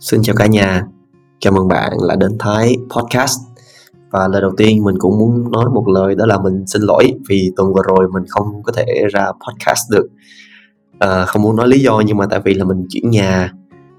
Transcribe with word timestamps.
Xin 0.00 0.22
chào 0.22 0.36
cả 0.36 0.46
nhà, 0.46 0.82
chào 1.40 1.52
mừng 1.52 1.68
bạn 1.68 1.92
lại 2.00 2.16
đến 2.20 2.30
Thái 2.38 2.76
Podcast. 2.90 3.40
Và 4.10 4.28
lời 4.28 4.40
đầu 4.40 4.52
tiên 4.56 4.84
mình 4.84 4.94
cũng 4.98 5.18
muốn 5.18 5.50
nói 5.50 5.64
một 5.74 5.88
lời 5.88 6.14
đó 6.14 6.26
là 6.26 6.38
mình 6.38 6.66
xin 6.66 6.82
lỗi 6.82 7.12
vì 7.28 7.52
tuần 7.56 7.72
vừa 7.74 7.82
rồi 7.88 8.08
mình 8.12 8.22
không 8.28 8.62
có 8.62 8.72
thể 8.72 8.86
ra 9.12 9.26
podcast 9.26 9.90
được. 9.90 10.06
À, 10.98 11.24
Không 11.24 11.42
muốn 11.42 11.56
nói 11.56 11.68
lý 11.68 11.80
do 11.80 12.02
nhưng 12.06 12.16
mà 12.16 12.26
tại 12.30 12.40
vì 12.44 12.54
là 12.54 12.64
mình 12.64 12.86
chuyển 12.88 13.10
nhà 13.10 13.52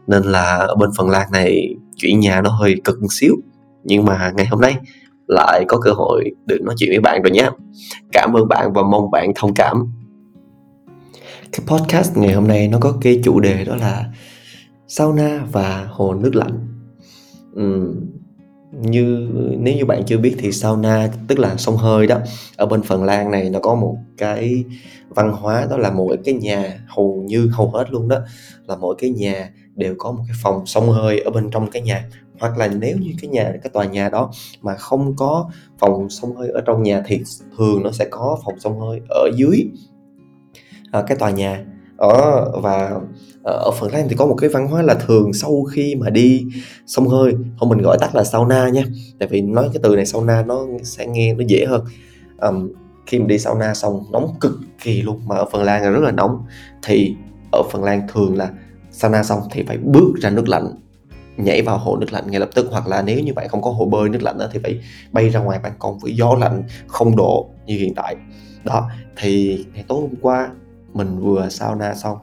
Nên 0.07 0.23
là 0.23 0.57
ở 0.57 0.75
bên 0.75 0.89
Phần 0.97 1.09
Lan 1.09 1.31
này 1.31 1.75
chuyển 1.95 2.19
nhà 2.19 2.41
nó 2.41 2.49
hơi 2.49 2.75
cực 2.83 3.01
một 3.01 3.11
xíu. 3.11 3.35
Nhưng 3.83 4.05
mà 4.05 4.31
ngày 4.35 4.45
hôm 4.45 4.61
nay 4.61 4.75
lại 5.27 5.65
có 5.67 5.77
cơ 5.77 5.91
hội 5.91 6.23
được 6.45 6.59
nói 6.61 6.75
chuyện 6.77 6.89
với 6.89 6.99
bạn 6.99 7.21
rồi 7.21 7.31
nhé. 7.31 7.49
Cảm 8.11 8.33
ơn 8.33 8.47
bạn 8.47 8.73
và 8.73 8.83
mong 8.83 9.11
bạn 9.11 9.31
thông 9.35 9.53
cảm. 9.53 9.93
Cái 11.51 11.61
podcast 11.67 12.17
ngày 12.17 12.33
hôm 12.33 12.47
nay 12.47 12.67
nó 12.67 12.77
có 12.81 12.93
cái 13.01 13.21
chủ 13.23 13.39
đề 13.39 13.65
đó 13.65 13.75
là 13.75 14.05
sauna 14.87 15.45
và 15.51 15.87
hồ 15.91 16.13
nước 16.13 16.35
lạnh. 16.35 16.67
Uhm, 17.59 17.95
như 18.71 19.29
nếu 19.59 19.75
như 19.75 19.85
bạn 19.85 20.03
chưa 20.05 20.17
biết 20.17 20.35
thì 20.39 20.51
sauna 20.51 21.09
tức 21.27 21.39
là 21.39 21.57
sông 21.57 21.77
hơi 21.77 22.07
đó 22.07 22.19
ở 22.57 22.65
bên 22.65 22.81
Phần 22.81 23.03
Lan 23.03 23.31
này 23.31 23.49
nó 23.49 23.59
có 23.59 23.75
một 23.75 23.97
cái 24.17 24.63
văn 25.09 25.31
hóa 25.31 25.67
đó 25.69 25.77
là 25.77 25.91
mỗi 25.91 26.17
cái 26.25 26.33
nhà 26.33 26.79
hầu 26.87 27.23
như 27.25 27.49
hầu 27.53 27.69
hết 27.69 27.91
luôn 27.91 28.07
đó 28.07 28.19
là 28.67 28.75
mỗi 28.75 28.95
cái 28.97 29.09
nhà 29.09 29.49
đều 29.75 29.95
có 29.97 30.11
một 30.11 30.23
cái 30.27 30.35
phòng 30.43 30.65
sông 30.65 30.89
hơi 30.89 31.19
ở 31.19 31.31
bên 31.31 31.49
trong 31.51 31.71
cái 31.71 31.81
nhà. 31.81 32.09
Hoặc 32.39 32.57
là 32.57 32.67
nếu 32.67 32.97
như 32.97 33.11
cái 33.21 33.29
nhà 33.29 33.53
cái 33.63 33.69
tòa 33.73 33.85
nhà 33.85 34.09
đó 34.09 34.31
mà 34.61 34.75
không 34.75 35.15
có 35.15 35.49
phòng 35.79 36.09
sông 36.09 36.35
hơi 36.35 36.49
ở 36.49 36.61
trong 36.65 36.83
nhà 36.83 37.03
thì 37.05 37.23
thường 37.57 37.83
nó 37.83 37.91
sẽ 37.91 38.05
có 38.09 38.37
phòng 38.45 38.59
sông 38.59 38.79
hơi 38.79 39.01
ở 39.09 39.29
dưới 39.35 39.69
à, 40.91 41.03
cái 41.07 41.17
tòa 41.17 41.29
nhà. 41.29 41.65
Ở 41.97 42.45
và 42.61 42.99
Ờ, 43.47 43.53
ở 43.53 43.71
Phần 43.71 43.91
Lan 43.93 44.07
thì 44.09 44.15
có 44.15 44.25
một 44.25 44.35
cái 44.35 44.49
văn 44.49 44.67
hóa 44.67 44.81
là 44.81 44.93
thường 44.93 45.33
sau 45.33 45.63
khi 45.63 45.95
mà 45.95 46.09
đi 46.09 46.45
sông 46.85 47.07
hơi 47.07 47.33
không 47.59 47.69
mình 47.69 47.81
gọi 47.81 47.97
tắt 48.01 48.15
là 48.15 48.23
sauna 48.23 48.69
nha. 48.69 48.83
Tại 49.19 49.27
vì 49.27 49.41
nói 49.41 49.69
cái 49.73 49.79
từ 49.83 49.95
này 49.95 50.05
sauna 50.05 50.43
nó 50.43 50.65
sẽ 50.83 51.07
nghe 51.07 51.33
nó 51.33 51.43
dễ 51.47 51.65
hơn. 51.65 51.85
Um, 52.37 52.69
khi 53.05 53.19
mình 53.19 53.27
đi 53.27 53.39
sauna 53.39 53.73
xong 53.73 54.03
nóng 54.11 54.35
cực 54.39 54.59
kỳ 54.83 55.01
luôn 55.01 55.21
mà 55.27 55.35
ở 55.35 55.45
Phần 55.51 55.63
Lan 55.63 55.83
là 55.83 55.89
rất 55.89 55.99
là 56.03 56.11
nóng. 56.11 56.45
Thì 56.83 57.15
ở 57.51 57.63
Phần 57.71 57.83
Lan 57.83 58.07
thường 58.13 58.37
là 58.37 58.49
sauna 58.91 59.23
xong 59.23 59.39
thì 59.51 59.63
phải 59.67 59.77
bước 59.77 60.13
ra 60.21 60.29
nước 60.29 60.49
lạnh 60.49 60.67
nhảy 61.37 61.61
vào 61.61 61.77
hồ 61.77 61.97
nước 61.97 62.13
lạnh 62.13 62.31
ngay 62.31 62.39
lập 62.39 62.49
tức. 62.55 62.67
Hoặc 62.71 62.87
là 62.87 63.01
nếu 63.01 63.19
như 63.19 63.33
bạn 63.33 63.47
không 63.49 63.61
có 63.61 63.71
hồ 63.71 63.85
bơi 63.85 64.09
nước 64.09 64.23
lạnh 64.23 64.37
đó, 64.37 64.45
thì 64.53 64.59
phải 64.63 64.79
bay 65.11 65.29
ra 65.29 65.39
ngoài 65.39 65.59
ban 65.63 65.71
công 65.79 65.99
với 65.99 66.15
gió 66.15 66.35
lạnh 66.39 66.63
không 66.87 67.15
độ 67.15 67.49
như 67.65 67.77
hiện 67.77 67.95
tại. 67.95 68.15
Đó 68.63 68.89
thì 69.17 69.65
ngày 69.73 69.83
tối 69.87 70.01
hôm 70.01 70.13
qua 70.21 70.49
mình 70.93 71.19
vừa 71.19 71.49
sauna 71.49 71.93
xong 71.95 72.17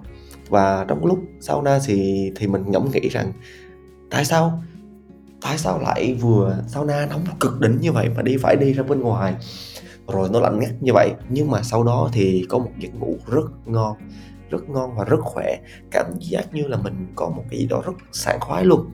và 0.54 0.84
trong 0.88 1.06
lúc 1.06 1.18
sauna 1.40 1.78
thì 1.86 2.30
thì 2.36 2.46
mình 2.46 2.64
ngẫm 2.66 2.90
nghĩ 2.92 3.08
rằng, 3.08 3.32
tại 4.10 4.24
sao 4.24 4.62
tại 5.42 5.58
sao 5.58 5.78
lại 5.78 6.14
vừa 6.20 6.56
sauna 6.68 7.06
nóng 7.06 7.24
cực 7.40 7.60
đỉnh 7.60 7.80
như 7.80 7.92
vậy 7.92 8.08
mà 8.16 8.22
đi 8.22 8.36
phải 8.36 8.56
đi 8.56 8.72
ra 8.72 8.82
bên 8.82 9.00
ngoài? 9.00 9.34
Rồi 10.08 10.28
nó 10.32 10.40
lạnh 10.40 10.58
ngắt 10.60 10.70
như 10.80 10.92
vậy. 10.94 11.10
Nhưng 11.28 11.50
mà 11.50 11.62
sau 11.62 11.84
đó 11.84 12.08
thì 12.12 12.46
có 12.48 12.58
một 12.58 12.70
giấc 12.78 12.94
ngủ 12.94 13.16
rất 13.26 13.44
ngon 13.66 13.96
rất 14.50 14.68
ngon 14.68 14.96
và 14.96 15.04
rất 15.04 15.20
khỏe. 15.20 15.56
Cảm 15.90 16.06
giác 16.20 16.54
như 16.54 16.66
là 16.66 16.76
mình 16.76 17.06
có 17.14 17.28
một 17.28 17.44
cái 17.50 17.60
gì 17.60 17.66
đó 17.66 17.82
rất 17.86 17.92
sảng 18.12 18.40
khoái 18.40 18.64
luôn. 18.64 18.90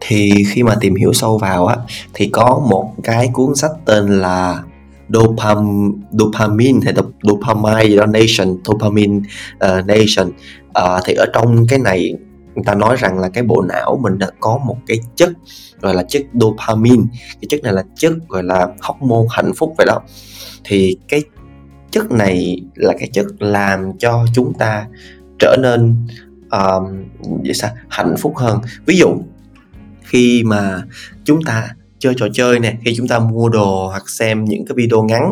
Thì 0.00 0.44
khi 0.48 0.62
mà 0.62 0.74
tìm 0.80 0.94
hiểu 0.94 1.12
sâu 1.12 1.38
vào 1.38 1.66
á, 1.66 1.76
thì 2.14 2.30
có 2.32 2.66
một 2.70 2.94
cái 3.02 3.30
cuốn 3.32 3.54
sách 3.54 3.70
tên 3.84 4.06
là 4.08 4.62
dopam 5.12 5.92
dopamine 6.10 6.80
hay 6.84 6.94
dopamine 7.22 8.06
nation 8.06 8.58
dopamine 8.64 9.20
ờ, 9.58 9.78
uh, 9.78 9.86
nation 9.86 10.28
uh, 10.28 10.34
ờ, 10.72 11.00
thì 11.04 11.14
ở 11.14 11.26
trong 11.34 11.66
cái 11.68 11.78
này 11.78 12.14
người 12.54 12.64
ta 12.66 12.74
nói 12.74 12.96
rằng 12.96 13.18
là 13.18 13.28
cái 13.28 13.44
bộ 13.44 13.62
não 13.68 13.98
mình 14.02 14.18
đã 14.18 14.30
có 14.40 14.58
một 14.58 14.76
cái 14.86 15.00
chất 15.16 15.30
gọi 15.80 15.94
là 15.94 16.02
chất 16.08 16.22
dopamine. 16.34 17.02
Cái 17.40 17.46
chất 17.48 17.62
này 17.62 17.72
là 17.72 17.84
chất 17.94 18.12
gọi 18.28 18.42
là 18.42 18.66
hormone 18.80 19.26
hạnh 19.30 19.52
phúc 19.56 19.74
vậy 19.78 19.86
đó. 19.86 20.00
Thì 20.64 20.96
cái 21.08 21.22
chất 21.90 22.10
này 22.10 22.60
là 22.74 22.94
cái 22.98 23.08
chất 23.12 23.26
làm 23.38 23.98
cho 23.98 24.26
chúng 24.34 24.54
ta 24.54 24.86
trở 25.38 25.56
nên 25.62 25.96
um, 26.50 27.04
vậy 27.44 27.54
sao? 27.54 27.70
Hạnh 27.88 28.14
phúc 28.18 28.36
hơn. 28.36 28.60
Ví 28.86 28.96
dụ 28.96 29.08
khi 30.02 30.42
mà 30.44 30.82
chúng 31.24 31.42
ta 31.42 31.68
chơi 32.00 32.14
trò 32.16 32.26
chơi 32.32 32.60
nè 32.60 32.76
khi 32.84 32.94
chúng 32.96 33.08
ta 33.08 33.18
mua 33.18 33.48
đồ 33.48 33.88
hoặc 33.88 34.10
xem 34.10 34.44
những 34.44 34.64
cái 34.66 34.74
video 34.76 35.02
ngắn 35.02 35.22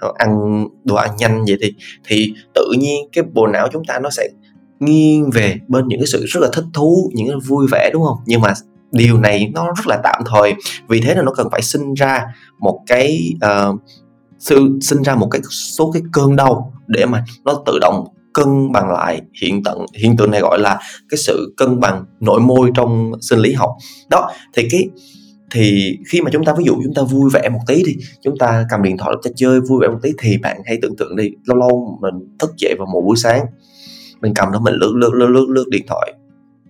hoặc 0.00 0.14
ăn 0.14 0.64
đồ 0.84 0.94
ăn 0.94 1.10
nhanh 1.18 1.44
vậy 1.44 1.56
thì 1.60 1.74
thì 2.04 2.32
tự 2.54 2.72
nhiên 2.78 3.08
cái 3.12 3.24
bộ 3.32 3.46
não 3.46 3.68
chúng 3.72 3.84
ta 3.84 3.98
nó 3.98 4.10
sẽ 4.10 4.28
nghiêng 4.80 5.30
về 5.30 5.56
bên 5.68 5.88
những 5.88 6.00
cái 6.00 6.06
sự 6.06 6.24
rất 6.26 6.40
là 6.40 6.48
thích 6.52 6.64
thú 6.74 7.10
những 7.14 7.26
cái 7.28 7.36
vui 7.46 7.66
vẻ 7.70 7.90
đúng 7.92 8.02
không? 8.04 8.16
Nhưng 8.26 8.40
mà 8.40 8.52
điều 8.92 9.18
này 9.18 9.50
nó 9.54 9.66
rất 9.66 9.86
là 9.86 10.00
tạm 10.04 10.22
thời. 10.26 10.54
Vì 10.88 11.00
thế 11.00 11.14
là 11.14 11.22
nó 11.22 11.32
cần 11.32 11.48
phải 11.50 11.62
sinh 11.62 11.94
ra 11.94 12.24
một 12.58 12.80
cái 12.86 13.32
uh, 13.46 13.80
sự 14.38 14.78
sinh 14.80 15.02
ra 15.02 15.14
một 15.14 15.28
cái 15.30 15.40
số 15.50 15.90
cái 15.92 16.02
cơn 16.12 16.36
đau 16.36 16.72
để 16.86 17.06
mà 17.06 17.24
nó 17.44 17.62
tự 17.66 17.78
động 17.80 18.04
cân 18.32 18.72
bằng 18.72 18.90
lại 18.90 19.20
hiện 19.42 19.62
tượng 19.64 19.86
hiện 19.94 20.16
tượng 20.16 20.30
này 20.30 20.40
gọi 20.40 20.58
là 20.58 20.78
cái 21.08 21.18
sự 21.18 21.54
cân 21.56 21.80
bằng 21.80 22.04
nội 22.20 22.40
môi 22.40 22.70
trong 22.74 23.12
sinh 23.20 23.38
lý 23.38 23.52
học. 23.52 23.70
Đó 24.10 24.30
thì 24.56 24.68
cái 24.70 24.88
thì 25.50 25.98
khi 26.08 26.20
mà 26.20 26.30
chúng 26.32 26.44
ta, 26.44 26.54
ví 26.58 26.64
dụ 26.64 26.72
chúng 26.84 26.94
ta 26.94 27.02
vui 27.02 27.30
vẻ 27.32 27.48
một 27.48 27.60
tí 27.66 27.82
đi, 27.86 27.96
chúng 28.22 28.38
ta 28.38 28.66
cầm 28.70 28.82
điện 28.82 28.96
thoại 28.98 29.14
ta 29.24 29.30
chơi 29.36 29.60
vui 29.60 29.78
vẻ 29.82 29.88
một 29.88 29.98
tí 30.02 30.10
thì 30.18 30.38
bạn 30.38 30.60
hãy 30.66 30.78
tưởng 30.82 30.96
tượng 30.96 31.16
đi, 31.16 31.30
lâu 31.44 31.56
lâu 31.56 31.98
mình 32.00 32.36
thức 32.38 32.50
dậy 32.56 32.74
vào 32.78 32.86
một 32.92 33.02
buổi 33.06 33.16
sáng, 33.16 33.46
mình 34.20 34.34
cầm 34.34 34.52
nó 34.52 34.60
mình 34.60 34.74
lướt 34.74 34.92
lướt 34.94 35.10
lướt 35.14 35.28
lướt 35.28 35.46
lướt 35.48 35.64
điện 35.70 35.82
thoại 35.88 36.12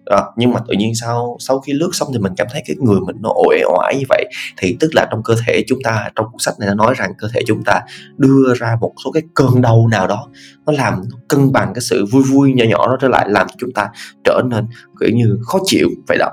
đó. 0.09 0.33
nhưng 0.37 0.53
mà 0.53 0.61
tự 0.69 0.75
nhiên 0.79 0.95
sau 0.95 1.37
sau 1.41 1.61
khi 1.61 1.73
lướt 1.73 1.91
xong 1.93 2.09
thì 2.13 2.19
mình 2.19 2.33
cảm 2.37 2.47
thấy 2.53 2.63
cái 2.67 2.77
người 2.81 3.01
mình 3.01 3.17
nó 3.21 3.29
ổi 3.35 3.61
oải 3.79 3.97
như 3.99 4.05
vậy, 4.09 4.27
thì 4.57 4.77
tức 4.81 4.91
là 4.95 5.07
trong 5.11 5.23
cơ 5.23 5.35
thể 5.47 5.65
chúng 5.67 5.79
ta, 5.85 6.11
trong 6.17 6.27
cuốn 6.33 6.39
sách 6.39 6.55
này 6.59 6.69
nó 6.69 6.75
nói 6.75 6.95
rằng 6.97 7.13
cơ 7.19 7.29
thể 7.35 7.41
chúng 7.47 7.65
ta 7.65 7.81
đưa 8.17 8.55
ra 8.57 8.77
một 8.81 8.93
số 9.05 9.11
cái 9.13 9.23
cơn 9.35 9.61
đau 9.61 9.89
nào 9.91 10.07
đó, 10.07 10.29
nó 10.67 10.73
làm 10.73 10.95
nó 11.11 11.17
cân 11.29 11.53
bằng 11.53 11.73
cái 11.75 11.83
sự 11.83 12.05
vui 12.05 12.23
vui 12.23 12.53
nhỏ 12.53 12.65
nhỏ 12.69 12.87
nó 12.87 12.97
trở 13.01 13.09
lại, 13.09 13.29
làm 13.29 13.47
cho 13.49 13.55
chúng 13.59 13.73
ta 13.73 13.89
trở 14.25 14.43
nên 14.51 14.67
kiểu 15.01 15.11
như 15.15 15.39
khó 15.43 15.59
chịu 15.65 15.89
vậy 16.09 16.19
đó 16.19 16.31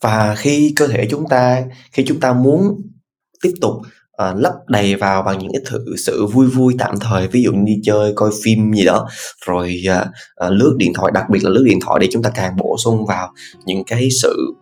và 0.00 0.34
khi 0.38 0.72
cơ 0.76 0.86
thể 0.86 1.06
chúng 1.10 1.28
ta 1.28 1.62
khi 1.92 2.04
chúng 2.06 2.20
ta 2.20 2.32
muốn 2.32 2.80
tiếp 3.42 3.52
tục 3.60 3.72
uh, 3.72 4.36
lấp 4.36 4.52
đầy 4.68 4.94
vào 4.94 5.22
bằng 5.22 5.38
những 5.38 5.52
cái 5.52 5.62
thử 5.66 5.96
sự 5.96 6.26
vui 6.26 6.46
vui 6.46 6.74
tạm 6.78 6.98
thời 7.00 7.28
ví 7.28 7.42
dụ 7.42 7.52
như 7.52 7.62
đi 7.66 7.80
chơi 7.84 8.12
coi 8.16 8.30
phim 8.44 8.72
gì 8.72 8.84
đó 8.84 9.08
rồi 9.46 9.82
uh, 10.00 10.06
uh, 10.46 10.52
lướt 10.52 10.74
điện 10.78 10.92
thoại 10.94 11.12
đặc 11.14 11.24
biệt 11.30 11.44
là 11.44 11.50
lướt 11.50 11.62
điện 11.66 11.78
thoại 11.80 11.98
để 12.00 12.08
chúng 12.12 12.22
ta 12.22 12.30
càng 12.30 12.56
bổ 12.56 12.76
sung 12.78 13.06
vào 13.06 13.32
những 13.64 13.84
cái 13.84 14.08
sự 14.22 14.54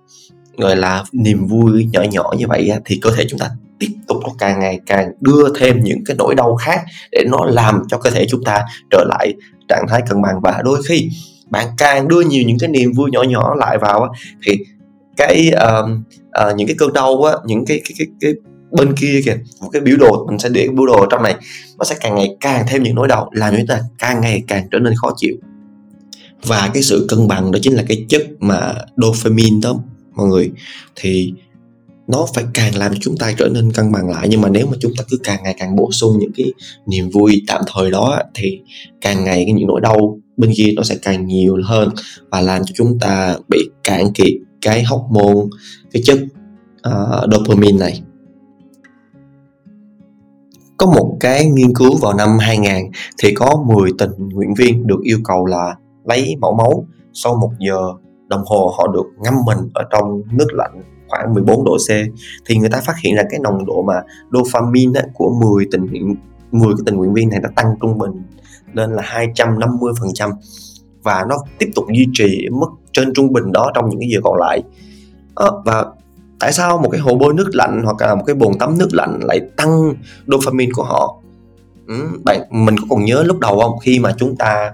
gọi 0.57 0.77
là 0.77 1.05
niềm 1.13 1.47
vui 1.47 1.89
nhỏ 1.93 2.03
nhỏ 2.03 2.33
như 2.39 2.47
vậy 2.49 2.71
thì 2.85 2.99
cơ 3.03 3.11
thể 3.17 3.27
chúng 3.29 3.39
ta 3.39 3.51
tiếp 3.79 3.91
tục 4.09 4.17
nó 4.23 4.29
càng 4.39 4.61
ngày 4.61 4.81
càng 4.87 5.13
đưa 5.21 5.55
thêm 5.59 5.81
những 5.83 6.05
cái 6.07 6.17
nỗi 6.19 6.35
đau 6.35 6.57
khác 6.57 6.81
để 7.13 7.25
nó 7.29 7.45
làm 7.45 7.83
cho 7.89 7.99
cơ 7.99 8.11
thể 8.11 8.27
chúng 8.29 8.45
ta 8.45 8.65
trở 8.91 9.05
lại 9.09 9.35
trạng 9.69 9.87
thái 9.89 10.03
cân 10.09 10.23
bằng. 10.23 10.41
Và 10.43 10.61
đôi 10.65 10.83
khi 10.89 11.09
bạn 11.51 11.67
càng 11.79 12.09
đưa 12.09 12.21
nhiều 12.21 12.45
những 12.47 12.59
cái 12.59 12.69
niềm 12.69 12.93
vui 12.93 13.11
nhỏ 13.11 13.23
nhỏ 13.23 13.55
lại 13.55 13.79
vào 13.79 14.13
thì 14.47 14.59
cái 15.17 15.51
uh, 15.55 15.91
uh, 16.49 16.57
những 16.57 16.67
cái 16.67 16.77
cơn 16.79 16.93
đau 16.93 17.23
á 17.23 17.35
những 17.47 17.65
cái 17.67 17.81
cái 17.85 17.95
cái, 17.99 18.07
cái 18.21 18.33
bên 18.71 18.95
kia 18.97 19.21
kìa 19.25 19.37
một 19.61 19.69
cái 19.73 19.83
biểu 19.83 19.97
đồ 19.97 20.27
mình 20.27 20.39
sẽ 20.39 20.49
để 20.49 20.69
biểu 20.69 20.87
đồ 20.87 21.01
ở 21.01 21.07
trong 21.11 21.23
này 21.23 21.35
nó 21.79 21.85
sẽ 21.85 21.97
càng 22.01 22.15
ngày 22.15 22.37
càng 22.41 22.67
thêm 22.69 22.83
những 22.83 22.95
nỗi 22.95 23.09
đau 23.09 23.31
làm 23.33 23.53
cho 23.53 23.59
chúng 23.59 23.67
ta 23.67 23.81
càng 23.99 24.21
ngày 24.21 24.43
càng 24.49 24.69
trở 24.71 24.79
nên 24.79 24.95
khó 24.97 25.13
chịu. 25.17 25.37
Và 26.43 26.71
cái 26.75 26.83
sự 26.83 27.07
cân 27.09 27.29
bằng 27.29 27.53
đó 27.53 27.59
chính 27.63 27.75
là 27.75 27.85
cái 27.89 28.05
chất 28.09 28.27
mà 28.39 28.75
dopamine 28.97 29.57
đó 29.63 29.75
mọi 30.15 30.27
người. 30.27 30.51
Thì 30.95 31.33
nó 32.09 32.27
phải 32.35 32.45
càng 32.55 32.77
làm 32.77 32.93
cho 32.93 32.99
chúng 33.01 33.17
ta 33.17 33.33
trở 33.39 33.49
nên 33.49 33.73
cân 33.73 33.93
bằng 33.93 34.11
lại 34.11 34.27
nhưng 34.31 34.41
mà 34.41 34.49
nếu 34.49 34.67
mà 34.67 34.77
chúng 34.81 34.93
ta 34.99 35.05
cứ 35.11 35.19
càng 35.25 35.43
ngày 35.43 35.55
càng 35.59 35.77
bổ 35.77 35.93
sung 35.93 36.19
những 36.19 36.33
cái 36.37 36.53
niềm 36.87 37.11
vui 37.11 37.43
tạm 37.47 37.63
thời 37.75 37.91
đó 37.91 38.19
thì 38.35 38.61
càng 39.01 39.25
ngày 39.25 39.45
cái 39.45 39.53
những 39.53 39.67
nỗi 39.67 39.81
đau 39.81 40.19
bên 40.37 40.53
kia 40.57 40.73
nó 40.77 40.83
sẽ 40.83 40.97
càng 41.03 41.27
nhiều 41.27 41.57
hơn 41.65 41.89
và 42.31 42.41
làm 42.41 42.63
cho 42.65 42.73
chúng 42.77 42.99
ta 42.99 43.37
bị 43.49 43.59
cạn 43.85 44.13
kiệt 44.13 44.33
cái 44.67 44.85
hormone 44.85 45.47
cái 45.93 46.03
chất 46.05 46.19
uh, 46.89 47.33
dopamine 47.33 47.79
này. 47.79 48.03
Có 50.77 50.87
một 50.87 51.17
cái 51.21 51.47
nghiên 51.47 51.75
cứu 51.75 51.97
vào 51.97 52.15
năm 52.15 52.39
2000 52.41 52.91
thì 53.19 53.35
có 53.35 53.65
10 53.67 53.91
tình 53.99 54.11
nguyện 54.19 54.55
viên 54.55 54.87
được 54.87 55.01
yêu 55.03 55.19
cầu 55.25 55.47
là 55.47 55.77
lấy 56.05 56.37
mẫu 56.41 56.55
máu. 56.55 56.87
Sau 57.13 57.37
một 57.37 57.51
giờ 57.59 57.79
đồng 58.29 58.43
hồ 58.47 58.75
họ 58.79 58.87
được 58.93 59.07
ngâm 59.19 59.35
mình 59.47 59.59
ở 59.75 59.83
trong 59.91 60.23
nước 60.33 60.47
lạnh 60.53 60.83
khoảng 61.09 61.35
14 61.35 61.65
độ 61.65 61.77
C 61.77 61.91
thì 62.47 62.57
người 62.57 62.71
ta 62.71 62.81
phát 62.87 62.95
hiện 63.05 63.15
ra 63.15 63.23
cái 63.31 63.41
nồng 63.41 63.67
độ 63.67 63.83
mà 63.83 63.95
dopamine 64.33 65.01
của 65.15 65.31
10 65.41 65.67
tình 65.73 65.87
nguyện 65.87 66.15
10 66.51 66.73
cái 66.77 66.83
tình 66.87 66.97
nguyện 66.97 67.15
viên 67.15 67.29
này 67.29 67.41
đã 67.43 67.49
tăng 67.57 67.75
trung 67.81 67.99
bình 67.99 68.11
lên 68.73 68.93
là 68.93 69.03
250% 69.35 70.33
và 71.07 71.25
nó 71.29 71.37
tiếp 71.59 71.71
tục 71.75 71.85
duy 71.97 72.07
trì 72.13 72.49
mức 72.53 72.67
trên 72.93 73.13
trung 73.15 73.33
bình 73.33 73.53
đó 73.53 73.71
trong 73.75 73.91
những 73.91 74.01
cái 74.01 74.09
giờ 74.13 74.21
còn 74.25 74.37
lại. 74.37 74.63
À, 75.35 75.47
và 75.65 75.85
tại 76.41 76.53
sao 76.53 76.79
một 76.79 76.89
cái 76.89 77.01
hồ 77.01 77.15
bơi 77.15 77.33
nước 77.35 77.51
lạnh 77.53 77.83
hoặc 77.85 77.97
là 78.01 78.15
một 78.15 78.25
cái 78.27 78.35
bồn 78.35 78.59
tắm 78.59 78.79
nước 78.79 78.89
lạnh 78.93 79.21
lại 79.23 79.41
tăng 79.57 79.95
dopamine 80.27 80.73
của 80.75 80.83
họ? 80.83 81.23
Ừ, 81.89 81.95
bạn 82.25 82.41
mình 82.51 82.77
có 82.79 82.87
còn 82.91 83.05
nhớ 83.05 83.23
lúc 83.23 83.39
đầu 83.39 83.61
không? 83.61 83.79
Khi 83.79 83.99
mà 83.99 84.15
chúng 84.19 84.37
ta 84.37 84.73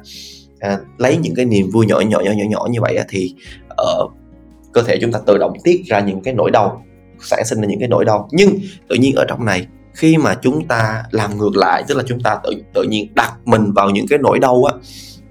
à, 0.60 0.78
lấy 0.98 1.16
những 1.16 1.34
cái 1.34 1.44
niềm 1.44 1.70
vui 1.70 1.86
nhỏ 1.86 2.00
nhỏ 2.00 2.20
nhỏ 2.20 2.30
nhỏ 2.36 2.44
nhỏ 2.50 2.66
như 2.70 2.80
vậy 2.80 2.96
á, 2.96 3.04
thì 3.08 3.34
ở 3.68 4.04
uh, 4.04 4.12
cơ 4.72 4.82
thể 4.82 4.98
chúng 5.00 5.12
ta 5.12 5.18
tự 5.26 5.38
động 5.38 5.52
tiết 5.64 5.82
ra 5.86 6.00
những 6.00 6.20
cái 6.20 6.34
nỗi 6.34 6.50
đau 6.50 6.84
sản 7.20 7.44
sinh 7.44 7.60
ra 7.60 7.66
những 7.66 7.78
cái 7.78 7.88
nỗi 7.88 8.04
đau. 8.04 8.28
Nhưng 8.32 8.58
tự 8.88 8.96
nhiên 8.96 9.14
ở 9.14 9.24
trong 9.28 9.44
này 9.44 9.66
khi 9.94 10.16
mà 10.16 10.34
chúng 10.42 10.66
ta 10.66 11.02
làm 11.10 11.38
ngược 11.38 11.56
lại 11.56 11.84
tức 11.88 11.96
là 11.96 12.04
chúng 12.06 12.20
ta 12.20 12.38
tự 12.44 12.50
tự 12.74 12.82
nhiên 12.82 13.14
đặt 13.14 13.32
mình 13.44 13.72
vào 13.72 13.90
những 13.90 14.06
cái 14.08 14.18
nỗi 14.18 14.38
đau 14.38 14.64
á 14.64 14.74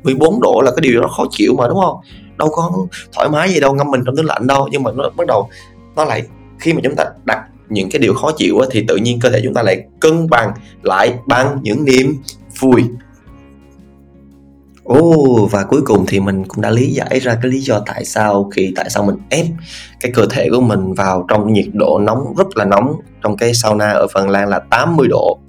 14 0.03 0.41
độ 0.41 0.61
là 0.65 0.71
cái 0.71 0.81
điều 0.81 1.01
đó 1.01 1.07
khó 1.07 1.25
chịu 1.31 1.55
mà 1.57 1.67
đúng 1.67 1.79
không? 1.83 1.95
Đâu 2.37 2.49
có 2.51 2.71
thoải 3.13 3.29
mái 3.29 3.49
gì 3.49 3.59
đâu 3.59 3.73
ngâm 3.73 3.91
mình 3.91 4.01
trong 4.05 4.15
tủ 4.15 4.23
lạnh 4.23 4.47
đâu. 4.47 4.67
Nhưng 4.71 4.83
mà 4.83 4.91
nó 4.91 5.09
bắt 5.17 5.27
đầu 5.27 5.49
nó 5.95 6.05
lại 6.05 6.23
khi 6.59 6.73
mà 6.73 6.79
chúng 6.83 6.95
ta 6.95 7.05
đặt 7.25 7.45
những 7.69 7.89
cái 7.91 7.99
điều 7.99 8.13
khó 8.13 8.31
chịu 8.37 8.59
á, 8.59 8.67
thì 8.71 8.85
tự 8.87 8.95
nhiên 8.95 9.19
cơ 9.19 9.29
thể 9.29 9.41
chúng 9.43 9.53
ta 9.53 9.63
lại 9.63 9.83
cân 9.99 10.29
bằng 10.29 10.53
lại 10.81 11.13
bằng 11.27 11.57
những 11.61 11.85
niềm 11.85 12.15
vui. 12.59 12.83
Ồ 14.83 14.99
oh, 14.99 15.51
và 15.51 15.63
cuối 15.63 15.81
cùng 15.85 16.05
thì 16.07 16.19
mình 16.19 16.43
cũng 16.45 16.61
đã 16.61 16.69
lý 16.69 16.93
giải 16.93 17.19
ra 17.19 17.37
cái 17.41 17.51
lý 17.51 17.59
do 17.59 17.81
tại 17.85 18.05
sao 18.05 18.49
khi 18.55 18.73
tại 18.75 18.89
sao 18.89 19.03
mình 19.03 19.15
ép 19.29 19.45
cái 19.99 20.11
cơ 20.15 20.25
thể 20.29 20.49
của 20.51 20.61
mình 20.61 20.93
vào 20.93 21.25
trong 21.27 21.53
nhiệt 21.53 21.65
độ 21.73 21.99
nóng 21.99 22.33
rất 22.37 22.57
là 22.57 22.65
nóng 22.65 22.95
trong 23.23 23.37
cái 23.37 23.53
sauna 23.53 23.91
ở 23.91 24.07
Phần 24.13 24.29
Lan 24.29 24.49
là 24.49 24.59
80 24.59 25.07
độ. 25.07 25.39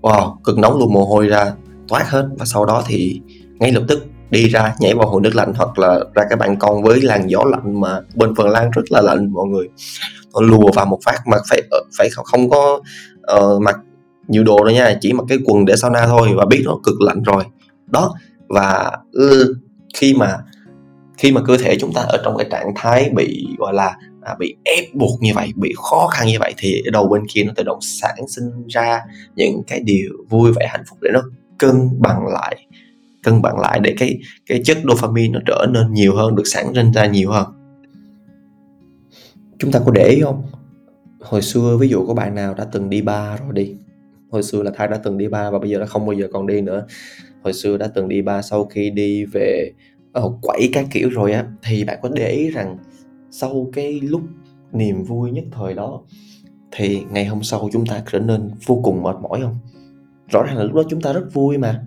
Wow, 0.00 0.36
cực 0.44 0.58
nóng 0.58 0.78
luôn 0.78 0.92
mồ 0.92 1.04
hôi 1.04 1.26
ra 1.26 1.52
toát 1.88 2.10
hết. 2.10 2.28
Và 2.38 2.46
sau 2.46 2.64
đó 2.64 2.82
thì 2.86 3.20
ngay 3.62 3.72
lập 3.72 3.82
tức 3.88 4.06
đi 4.30 4.48
ra 4.48 4.74
nhảy 4.80 4.94
vào 4.94 5.08
hồ 5.08 5.20
nước 5.20 5.34
lạnh 5.34 5.52
hoặc 5.56 5.78
là 5.78 6.00
ra 6.14 6.22
cái 6.30 6.36
ban 6.36 6.56
công 6.56 6.82
với 6.82 7.00
làn 7.00 7.30
gió 7.30 7.44
lạnh 7.44 7.80
mà 7.80 8.00
bên 8.14 8.34
Phần 8.34 8.48
Lan 8.48 8.70
rất 8.70 8.82
là 8.90 9.00
lạnh 9.00 9.32
mọi 9.32 9.46
người. 9.46 9.68
Nó 10.34 10.40
lùa 10.40 10.72
vào 10.74 10.86
một 10.86 10.98
phát 11.04 11.18
mà 11.26 11.36
phải 11.48 11.62
ờ, 11.70 11.80
phải 11.98 12.08
không 12.24 12.50
có 12.50 12.80
uh, 13.36 13.62
mặc 13.62 13.76
nhiều 14.28 14.44
đồ 14.44 14.64
đâu 14.64 14.74
nha, 14.74 14.98
chỉ 15.00 15.12
mặc 15.12 15.24
cái 15.28 15.38
quần 15.44 15.64
để 15.64 15.76
sauna 15.76 16.06
thôi 16.06 16.28
và 16.36 16.46
biết 16.46 16.62
nó 16.64 16.78
cực 16.84 17.00
lạnh 17.00 17.22
rồi. 17.22 17.44
Đó, 17.86 18.14
và 18.48 18.90
khi 19.94 20.14
mà 20.14 20.38
khi 21.18 21.32
mà 21.32 21.40
cơ 21.46 21.56
thể 21.56 21.76
chúng 21.80 21.92
ta 21.92 22.00
ở 22.00 22.22
trong 22.24 22.36
cái 22.36 22.46
trạng 22.50 22.72
thái 22.76 23.10
bị 23.14 23.46
gọi 23.58 23.74
là 23.74 23.96
à, 24.22 24.34
bị 24.38 24.56
ép 24.64 24.84
buộc 24.94 25.22
như 25.22 25.32
vậy 25.34 25.52
bị 25.56 25.72
khó 25.76 26.06
khăn 26.06 26.26
như 26.26 26.36
vậy 26.40 26.54
thì 26.58 26.82
đầu 26.92 27.08
bên 27.08 27.22
kia 27.32 27.42
nó 27.44 27.52
tự 27.56 27.62
động 27.62 27.78
sản 27.80 28.14
sinh 28.28 28.66
ra 28.68 29.00
những 29.36 29.62
cái 29.66 29.80
điều 29.80 30.10
vui 30.28 30.52
vẻ 30.52 30.66
hạnh 30.70 30.82
phúc 30.90 30.98
để 31.02 31.10
nó 31.12 31.20
cân 31.58 31.88
bằng 31.98 32.26
lại 32.26 32.66
cân 33.22 33.42
bằng 33.42 33.60
lại 33.60 33.80
để 33.82 33.94
cái 33.98 34.18
cái 34.46 34.62
chất 34.64 34.78
dopamine 34.88 35.32
nó 35.32 35.40
trở 35.46 35.66
nên 35.70 35.92
nhiều 35.92 36.16
hơn, 36.16 36.36
được 36.36 36.46
sản 36.46 36.74
sinh 36.74 36.92
ra 36.92 37.06
nhiều 37.06 37.30
hơn. 37.30 37.46
Chúng 39.58 39.72
ta 39.72 39.80
có 39.84 39.90
để 39.90 40.08
ý 40.08 40.20
không? 40.20 40.42
Hồi 41.20 41.42
xưa, 41.42 41.76
ví 41.80 41.88
dụ 41.88 42.06
có 42.06 42.14
bạn 42.14 42.34
nào 42.34 42.54
đã 42.54 42.64
từng 42.64 42.90
đi 42.90 43.02
bar 43.02 43.40
rồi 43.40 43.52
đi. 43.52 43.74
Hồi 44.30 44.42
xưa 44.42 44.62
là 44.62 44.70
thai 44.74 44.88
đã 44.88 44.96
từng 44.96 45.18
đi 45.18 45.28
bar 45.28 45.52
và 45.52 45.58
bây 45.58 45.70
giờ 45.70 45.78
đã 45.78 45.86
không 45.86 46.06
bao 46.06 46.12
giờ 46.12 46.28
còn 46.32 46.46
đi 46.46 46.60
nữa. 46.60 46.86
Hồi 47.42 47.52
xưa 47.52 47.76
đã 47.76 47.88
từng 47.94 48.08
đi 48.08 48.22
bar, 48.22 48.44
sau 48.44 48.64
khi 48.64 48.90
đi 48.90 49.24
về 49.24 49.72
ở 50.12 50.32
quẩy 50.42 50.70
các 50.72 50.86
kiểu 50.90 51.08
rồi 51.10 51.32
á, 51.32 51.46
thì 51.62 51.84
bạn 51.84 51.98
có 52.02 52.08
để 52.14 52.30
ý 52.30 52.50
rằng 52.50 52.78
sau 53.30 53.70
cái 53.72 54.00
lúc 54.00 54.22
niềm 54.72 55.04
vui 55.04 55.30
nhất 55.30 55.44
thời 55.52 55.74
đó, 55.74 56.00
thì 56.70 57.04
ngày 57.10 57.26
hôm 57.26 57.42
sau 57.42 57.68
chúng 57.72 57.86
ta 57.86 58.02
trở 58.12 58.18
nên 58.18 58.50
vô 58.66 58.80
cùng 58.84 59.02
mệt 59.02 59.16
mỏi 59.22 59.40
không? 59.42 59.58
Rõ 60.32 60.42
ràng 60.42 60.56
là 60.56 60.64
lúc 60.64 60.74
đó 60.74 60.82
chúng 60.88 61.00
ta 61.00 61.12
rất 61.12 61.24
vui 61.32 61.58
mà, 61.58 61.82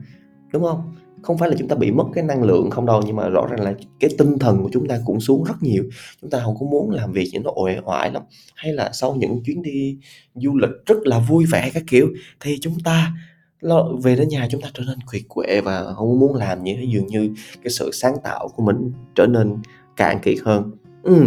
đúng 0.53 0.63
không? 0.63 0.94
Không 1.25 1.37
phải 1.37 1.49
là 1.49 1.55
chúng 1.59 1.67
ta 1.67 1.75
bị 1.75 1.91
mất 1.91 2.03
cái 2.13 2.23
năng 2.23 2.43
lượng 2.43 2.69
không 2.69 2.85
đâu, 2.85 3.01
nhưng 3.05 3.15
mà 3.15 3.29
rõ 3.29 3.47
ràng 3.47 3.61
là 3.61 3.73
cái 3.99 4.09
tinh 4.17 4.39
thần 4.39 4.63
của 4.63 4.69
chúng 4.73 4.87
ta 4.87 4.99
cũng 5.05 5.19
xuống 5.19 5.43
rất 5.43 5.53
nhiều. 5.61 5.83
Chúng 6.21 6.29
ta 6.29 6.39
không 6.39 6.55
có 6.59 6.65
muốn 6.65 6.89
làm 6.89 7.11
việc 7.11 7.29
những 7.33 7.43
nó 7.43 7.51
ồi 7.55 7.77
oải 7.85 8.11
lắm. 8.11 8.23
Hay 8.55 8.73
là 8.73 8.89
sau 8.93 9.15
những 9.15 9.43
chuyến 9.45 9.61
đi 9.61 9.97
du 10.35 10.57
lịch 10.57 10.69
rất 10.85 10.97
là 11.03 11.19
vui 11.19 11.45
vẻ 11.51 11.71
các 11.73 11.83
kiểu, 11.87 12.07
thì 12.39 12.57
chúng 12.61 12.79
ta 12.83 13.13
lo, 13.61 13.89
về 14.03 14.15
đến 14.15 14.27
nhà 14.27 14.47
chúng 14.51 14.61
ta 14.61 14.69
trở 14.73 14.83
nên 14.87 14.97
kiệt 15.11 15.21
quệ 15.29 15.61
và 15.61 15.93
không 15.93 16.19
muốn 16.19 16.35
làm 16.35 16.63
như 16.63 16.75
thế 16.77 16.83
dường 16.83 17.07
như 17.07 17.29
cái 17.63 17.71
sự 17.71 17.91
sáng 17.93 18.15
tạo 18.23 18.47
của 18.55 18.63
mình 18.63 18.91
trở 19.15 19.25
nên 19.25 19.57
cạn 19.97 20.19
kiệt 20.23 20.37
hơn. 20.45 20.71
Ừ. 21.03 21.23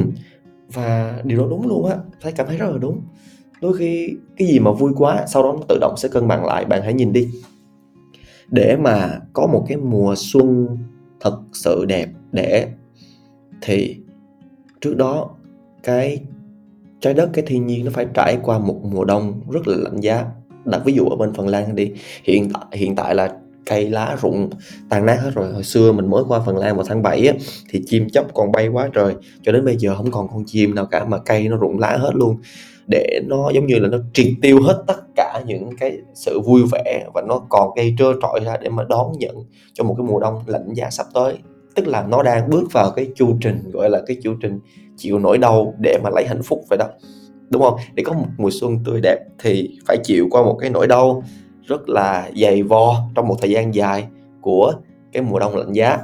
và 0.72 1.20
điều 1.24 1.38
đó 1.38 1.46
đúng 1.50 1.68
luôn 1.68 1.86
á. 1.86 1.96
Thấy 2.20 2.32
cảm 2.32 2.46
thấy 2.46 2.56
rất 2.56 2.70
là 2.70 2.78
đúng. 2.78 3.00
Đôi 3.60 3.76
khi 3.76 4.08
cái 4.36 4.48
gì 4.48 4.58
mà 4.58 4.72
vui 4.72 4.92
quá, 4.96 5.24
sau 5.26 5.42
đó 5.42 5.52
nó 5.52 5.64
tự 5.68 5.78
động 5.80 5.94
sẽ 5.96 6.08
cân 6.08 6.28
bằng 6.28 6.44
lại. 6.44 6.64
Bạn 6.64 6.82
hãy 6.82 6.94
nhìn 6.94 7.12
đi 7.12 7.28
để 8.50 8.76
mà 8.76 9.20
có 9.32 9.46
một 9.46 9.64
cái 9.68 9.76
mùa 9.76 10.14
xuân 10.16 10.66
thật 11.20 11.38
sự 11.52 11.84
đẹp 11.84 12.08
để 12.32 12.68
thì 13.62 13.96
trước 14.80 14.96
đó 14.96 15.30
cái 15.82 16.20
trái 17.00 17.14
đất 17.14 17.30
cái 17.32 17.44
thiên 17.46 17.66
nhiên 17.66 17.84
nó 17.84 17.90
phải 17.94 18.06
trải 18.14 18.38
qua 18.42 18.58
một 18.58 18.80
mùa 18.82 19.04
đông 19.04 19.40
rất 19.50 19.68
là 19.68 19.76
lạnh 19.76 20.00
giá. 20.00 20.24
Đặt 20.64 20.82
ví 20.84 20.92
dụ 20.92 21.04
ở 21.04 21.16
bên 21.16 21.34
Phần 21.34 21.48
Lan 21.48 21.74
đi 21.74 21.92
hiện 22.24 22.50
tại 22.52 22.64
hiện 22.72 22.96
tại 22.96 23.14
là 23.14 23.34
cây 23.66 23.90
lá 23.90 24.16
rụng 24.22 24.50
tàn 24.88 25.06
nát 25.06 25.16
hết 25.22 25.30
rồi. 25.34 25.52
Hồi 25.52 25.64
xưa 25.64 25.92
mình 25.92 26.10
mới 26.10 26.24
qua 26.28 26.40
Phần 26.46 26.56
Lan 26.56 26.76
vào 26.76 26.84
tháng 26.88 27.02
7 27.02 27.26
á, 27.26 27.34
thì 27.68 27.82
chim 27.86 28.08
chóc 28.10 28.34
còn 28.34 28.52
bay 28.52 28.68
quá 28.68 28.88
trời. 28.94 29.14
Cho 29.42 29.52
đến 29.52 29.64
bây 29.64 29.76
giờ 29.76 29.94
không 29.96 30.10
còn 30.10 30.28
con 30.28 30.44
chim 30.46 30.74
nào 30.74 30.86
cả 30.86 31.04
mà 31.04 31.18
cây 31.18 31.48
nó 31.48 31.56
rụng 31.56 31.78
lá 31.78 31.96
hết 31.96 32.10
luôn 32.14 32.36
để 32.90 33.20
nó 33.26 33.50
giống 33.50 33.67
như 33.67 33.79
là 33.79 33.88
nó 33.88 33.99
triệt 34.12 34.26
tiêu 34.43 34.62
hết 34.62 34.85
tất 34.87 35.00
cả 35.17 35.43
những 35.46 35.70
cái 35.79 35.99
sự 36.14 36.40
vui 36.40 36.62
vẻ 36.73 37.06
và 37.14 37.23
nó 37.23 37.40
còn 37.49 37.70
gây 37.76 37.94
trơ 37.99 38.12
trọi 38.23 38.40
ra 38.44 38.56
để 38.62 38.69
mà 38.69 38.85
đón 38.88 39.12
nhận 39.19 39.37
cho 39.73 39.85
một 39.85 39.94
cái 39.99 40.06
mùa 40.06 40.20
đông 40.20 40.43
lạnh 40.46 40.69
giá 40.75 40.90
sắp 40.90 41.06
tới. 41.14 41.38
Tức 41.75 41.88
là 41.88 42.06
nó 42.08 42.23
đang 42.23 42.50
bước 42.50 42.73
vào 42.73 42.90
cái 42.90 43.08
chu 43.14 43.37
trình, 43.40 43.70
gọi 43.73 43.90
là 43.90 44.02
cái 44.06 44.17
chu 44.23 44.35
trình 44.40 44.61
chịu 44.96 45.19
nỗi 45.19 45.38
đau 45.38 45.75
để 45.81 45.99
mà 46.05 46.11
lấy 46.11 46.26
hạnh 46.26 46.43
phúc 46.43 46.61
vậy 46.70 46.79
đó. 46.79 46.87
Đúng 47.50 47.62
không? 47.62 47.75
Để 47.94 48.02
có 48.06 48.12
một 48.12 48.26
mùa 48.38 48.50
xuân 48.52 48.79
tươi 48.85 49.00
đẹp 49.02 49.19
thì 49.38 49.79
phải 49.87 49.96
chịu 50.02 50.29
qua 50.31 50.43
một 50.43 50.56
cái 50.61 50.70
nỗi 50.70 50.87
đau 50.87 51.23
rất 51.67 51.88
là 51.88 52.31
dày 52.37 52.62
vò 52.62 52.94
trong 53.14 53.29
một 53.29 53.37
thời 53.41 53.50
gian 53.50 53.75
dài 53.75 54.08
của 54.41 54.73
cái 55.12 55.23
mùa 55.23 55.38
đông 55.38 55.56
lạnh 55.56 55.73
giá. 55.73 55.99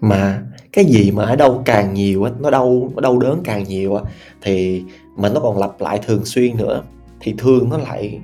Mà 0.00 0.42
cái 0.72 0.84
gì 0.84 1.10
mà 1.10 1.24
ở 1.24 1.36
đâu 1.36 1.62
càng 1.64 1.94
nhiều 1.94 2.24
á 2.24 2.32
nó 2.38 2.50
đau 2.50 2.90
nó 2.94 3.00
đau 3.00 3.18
đớn 3.18 3.40
càng 3.44 3.64
nhiều 3.64 3.94
á 3.94 4.02
thì 4.42 4.84
mà 5.16 5.28
nó 5.28 5.40
còn 5.40 5.58
lặp 5.58 5.80
lại 5.80 5.98
thường 6.06 6.24
xuyên 6.24 6.56
nữa. 6.56 6.82
Thì 7.20 7.34
thường 7.38 7.68
nó 7.70 7.78
lại 7.78 8.20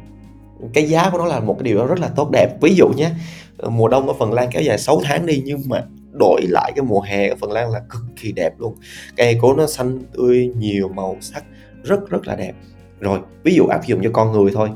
cái 0.73 0.89
giá 0.89 1.11
của 1.11 1.19
nó 1.19 1.25
là 1.25 1.41
một 1.41 1.55
cái 1.59 1.63
điều 1.63 1.79
đó 1.79 1.87
rất 1.87 2.01
là 2.01 2.09
tốt 2.09 2.31
đẹp. 2.33 2.49
Ví 2.63 2.75
dụ 2.75 2.89
nhé 2.89 3.11
ờ, 3.59 3.71
mùa 3.71 3.89
đông 3.89 4.09
ở 4.09 4.15
Phần 4.19 4.33
Lan 4.33 4.49
kéo 4.53 4.63
dài 4.63 4.79
6 4.79 5.01
tháng 5.05 5.27
đi 5.27 5.43
nhưng 5.45 5.61
mà 5.69 5.85
đổi 6.19 6.43
lại 6.49 6.73
cái 6.77 6.85
mùa 6.85 7.01
hè 7.01 7.29
ở 7.29 7.37
Phần 7.41 7.53
Lan 7.53 7.71
là 7.71 7.81
cực 7.91 8.03
kỳ 8.21 8.33
đẹp 8.33 8.55
luôn. 8.59 8.75
Cây 9.17 9.39
cối 9.41 9.55
nó 9.57 9.67
xanh 9.67 9.99
tươi 10.13 10.51
nhiều 10.59 10.89
màu 10.89 11.17
sắc 11.21 11.45
rất 11.83 12.11
rất 12.11 12.27
là 12.27 12.37
đẹp. 12.37 12.53
Rồi 13.01 13.19
ví 13.43 13.55
dụ 13.55 13.67
áp 13.67 13.87
dụng 13.87 14.01
cho 14.05 14.11
con 14.13 14.33
người 14.33 14.51
thôi. 14.55 14.69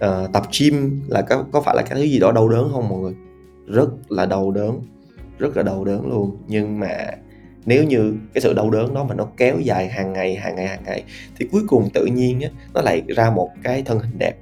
À, 0.00 0.26
tập 0.32 0.42
gym 0.58 1.00
là 1.08 1.22
có 1.22 1.44
có 1.52 1.60
phải 1.60 1.76
là 1.76 1.82
cái 1.82 1.98
thứ 1.98 2.04
gì 2.04 2.18
đó 2.18 2.32
đau 2.32 2.48
đớn 2.48 2.70
không 2.72 2.88
mọi 2.88 2.98
người? 2.98 3.14
Rất 3.66 3.88
là 4.08 4.26
đau 4.26 4.50
đớn 4.50 4.80
rất 5.38 5.56
là 5.56 5.62
đau 5.62 5.84
đớn 5.84 6.08
luôn. 6.08 6.36
Nhưng 6.46 6.80
mà 6.80 6.96
nếu 7.66 7.84
như 7.84 8.14
cái 8.34 8.42
sự 8.42 8.52
đau 8.52 8.70
đớn 8.70 8.94
đó 8.94 9.04
mà 9.04 9.14
nó 9.14 9.26
kéo 9.36 9.56
dài 9.60 9.88
hàng 9.88 10.12
ngày 10.12 10.36
hàng 10.36 10.56
ngày 10.56 10.66
hàng 10.66 10.82
ngày 10.86 11.04
thì 11.38 11.48
cuối 11.52 11.62
cùng 11.68 11.88
tự 11.94 12.06
nhiên 12.06 12.40
á, 12.40 12.48
nó 12.74 12.80
lại 12.80 13.02
ra 13.08 13.30
một 13.30 13.50
cái 13.62 13.82
thân 13.82 13.98
hình 13.98 14.18
đẹp. 14.18 14.34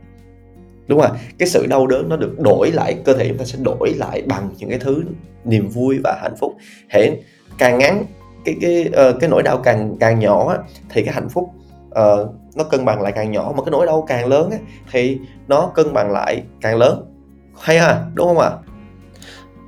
Đúng 0.87 1.01
không 1.01 1.17
cái 1.39 1.49
sự 1.49 1.67
đau 1.67 1.87
đớn 1.87 2.09
nó 2.09 2.17
được 2.17 2.41
đổi 2.41 2.71
lại 2.71 2.97
cơ 3.05 3.15
thể 3.15 3.29
chúng 3.29 3.39
ta 3.39 3.45
sẽ 3.45 3.59
đổi 3.63 3.95
lại 3.97 4.23
bằng 4.27 4.51
những 4.59 4.71
cái 4.71 4.79
thứ 4.79 5.05
niềm 5.45 5.69
vui 5.69 5.99
và 6.05 6.19
hạnh 6.23 6.35
phúc. 6.41 6.55
Hễ 6.89 7.11
càng 7.59 7.79
ngắn 7.79 8.05
cái 8.45 8.57
cái 8.61 8.89
uh, 8.89 9.21
cái 9.21 9.31
nỗi 9.31 9.43
đau 9.43 9.59
càng 9.59 9.97
càng 10.01 10.19
nhỏ 10.19 10.49
á, 10.49 10.59
thì 10.89 11.03
cái 11.03 11.15
hạnh 11.15 11.29
phúc 11.29 11.51
uh, 11.89 12.31
nó 12.57 12.65
cân 12.65 12.85
bằng 12.85 13.03
lại 13.03 13.13
càng 13.13 13.33
nhỏ. 13.33 13.53
Mà 13.57 13.65
cái 13.65 13.71
nỗi 13.71 13.87
đau 13.87 14.05
càng 14.09 14.27
lớn 14.27 14.51
á, 14.51 14.59
thì 14.93 15.19
nó 15.49 15.71
cân 15.75 15.93
bằng 15.93 16.11
lại 16.11 16.43
càng 16.61 16.77
lớn. 16.77 17.13
Hay 17.61 17.79
ha? 17.79 18.05
Đúng 18.15 18.27
không 18.27 18.39
ạ? 18.39 18.49
à? 18.49 18.66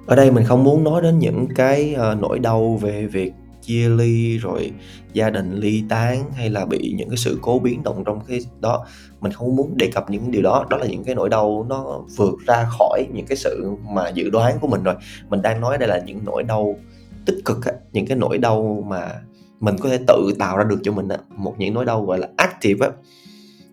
Ở 0.09 0.17
đây 0.17 0.31
mình 0.31 0.45
không 0.45 0.65
muốn 0.65 0.85
nói 0.85 1.03
đến 1.03 1.19
những 1.19 1.47
cái 1.55 1.97
uh, 2.13 2.21
nỗi 2.21 2.39
đau 2.39 2.79
về 2.83 3.07
việc 3.07 3.33
chia 3.63 3.89
ly 3.89 4.39
rồi 4.39 4.73
gia 5.13 5.31
đình 5.31 5.55
ly 5.55 5.83
tán 5.89 6.25
hay 6.37 6.51
là 6.51 6.65
bị 6.65 6.95
những 6.97 7.09
cái 7.09 7.17
sự 7.17 7.39
cố 7.43 7.59
biến 7.59 7.83
động 7.83 8.05
trong 8.07 8.21
cái 8.29 8.41
đó. 8.61 8.87
Mình 9.21 9.33
không 9.33 9.57
muốn 9.57 9.77
đề 9.77 9.91
cập 9.95 10.11
những 10.11 10.31
điều 10.31 10.43
đó. 10.43 10.67
Đó 10.71 10.77
là 10.77 10.87
những 10.87 11.05
cái 11.05 11.15
nỗi 11.15 11.29
đau 11.29 11.67
nó 11.69 12.01
vượt 12.17 12.35
ra 12.47 12.67
khỏi 12.79 13.07
những 13.15 13.27
cái 13.27 13.37
sự 13.37 13.71
mà 13.95 14.09
dự 14.09 14.31
đoán 14.31 14.59
của 14.61 14.69
mình 14.69 14.83
rồi. 14.83 14.95
Mình 15.29 15.43
đang 15.43 15.61
nói 15.61 15.79
đây 15.79 15.89
là 15.89 15.99
những 16.07 16.21
nỗi 16.25 16.43
đau 16.43 16.77
tích 17.27 17.39
cực 17.45 17.65
á, 17.67 17.73
những 17.93 18.07
cái 18.07 18.17
nỗi 18.17 18.39
đau 18.39 18.85
mà 18.89 19.13
mình 19.61 19.77
có 19.81 19.89
thể 19.89 19.99
tự 20.07 20.33
tạo 20.39 20.57
ra 20.57 20.65
được 20.65 20.81
cho 20.83 20.93
mình 20.93 21.09
á. 21.09 21.19
một 21.37 21.55
những 21.59 21.75
nỗi 21.75 21.85
đau 21.85 22.05
gọi 22.05 22.19
là 22.19 22.29
active 22.37 22.87
á 22.87 22.93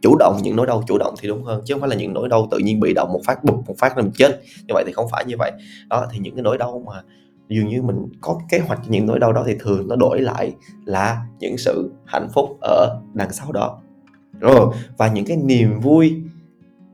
chủ 0.05 0.15
động 0.19 0.39
những 0.43 0.55
nỗi 0.55 0.67
đau 0.67 0.83
chủ 0.87 0.97
động 0.97 1.15
thì 1.21 1.27
đúng 1.27 1.43
hơn 1.43 1.61
chứ 1.65 1.73
không 1.73 1.81
phải 1.81 1.89
là 1.89 1.95
những 1.95 2.13
nỗi 2.13 2.29
đau 2.29 2.47
tự 2.51 2.57
nhiên 2.57 2.79
bị 2.79 2.93
động 2.93 3.13
một 3.13 3.19
phát 3.25 3.43
bục 3.43 3.67
một 3.67 3.75
phát 3.77 3.97
là 3.97 4.03
mình 4.03 4.11
chết. 4.17 4.41
Như 4.67 4.73
vậy 4.73 4.83
thì 4.87 4.93
không 4.93 5.07
phải 5.11 5.25
như 5.25 5.35
vậy. 5.39 5.51
Đó 5.89 6.07
thì 6.11 6.19
những 6.19 6.35
cái 6.35 6.43
nỗi 6.43 6.57
đau 6.57 6.83
mà 6.85 7.03
dường 7.49 7.67
như 7.67 7.81
mình 7.81 8.07
có 8.21 8.39
kế 8.49 8.59
hoạch 8.59 8.79
những 8.87 9.05
nỗi 9.05 9.19
đau 9.19 9.33
đó 9.33 9.43
thì 9.47 9.55
thường 9.59 9.87
nó 9.87 9.95
đổi 9.95 10.21
lại 10.21 10.53
là 10.85 11.21
những 11.39 11.57
sự 11.57 11.91
hạnh 12.05 12.27
phúc 12.33 12.57
ở 12.61 12.99
đằng 13.13 13.33
sau 13.33 13.51
đó. 13.51 13.77
Rồi 14.39 14.73
và 14.97 15.07
những 15.07 15.25
cái 15.25 15.37
niềm 15.37 15.79
vui 15.79 16.21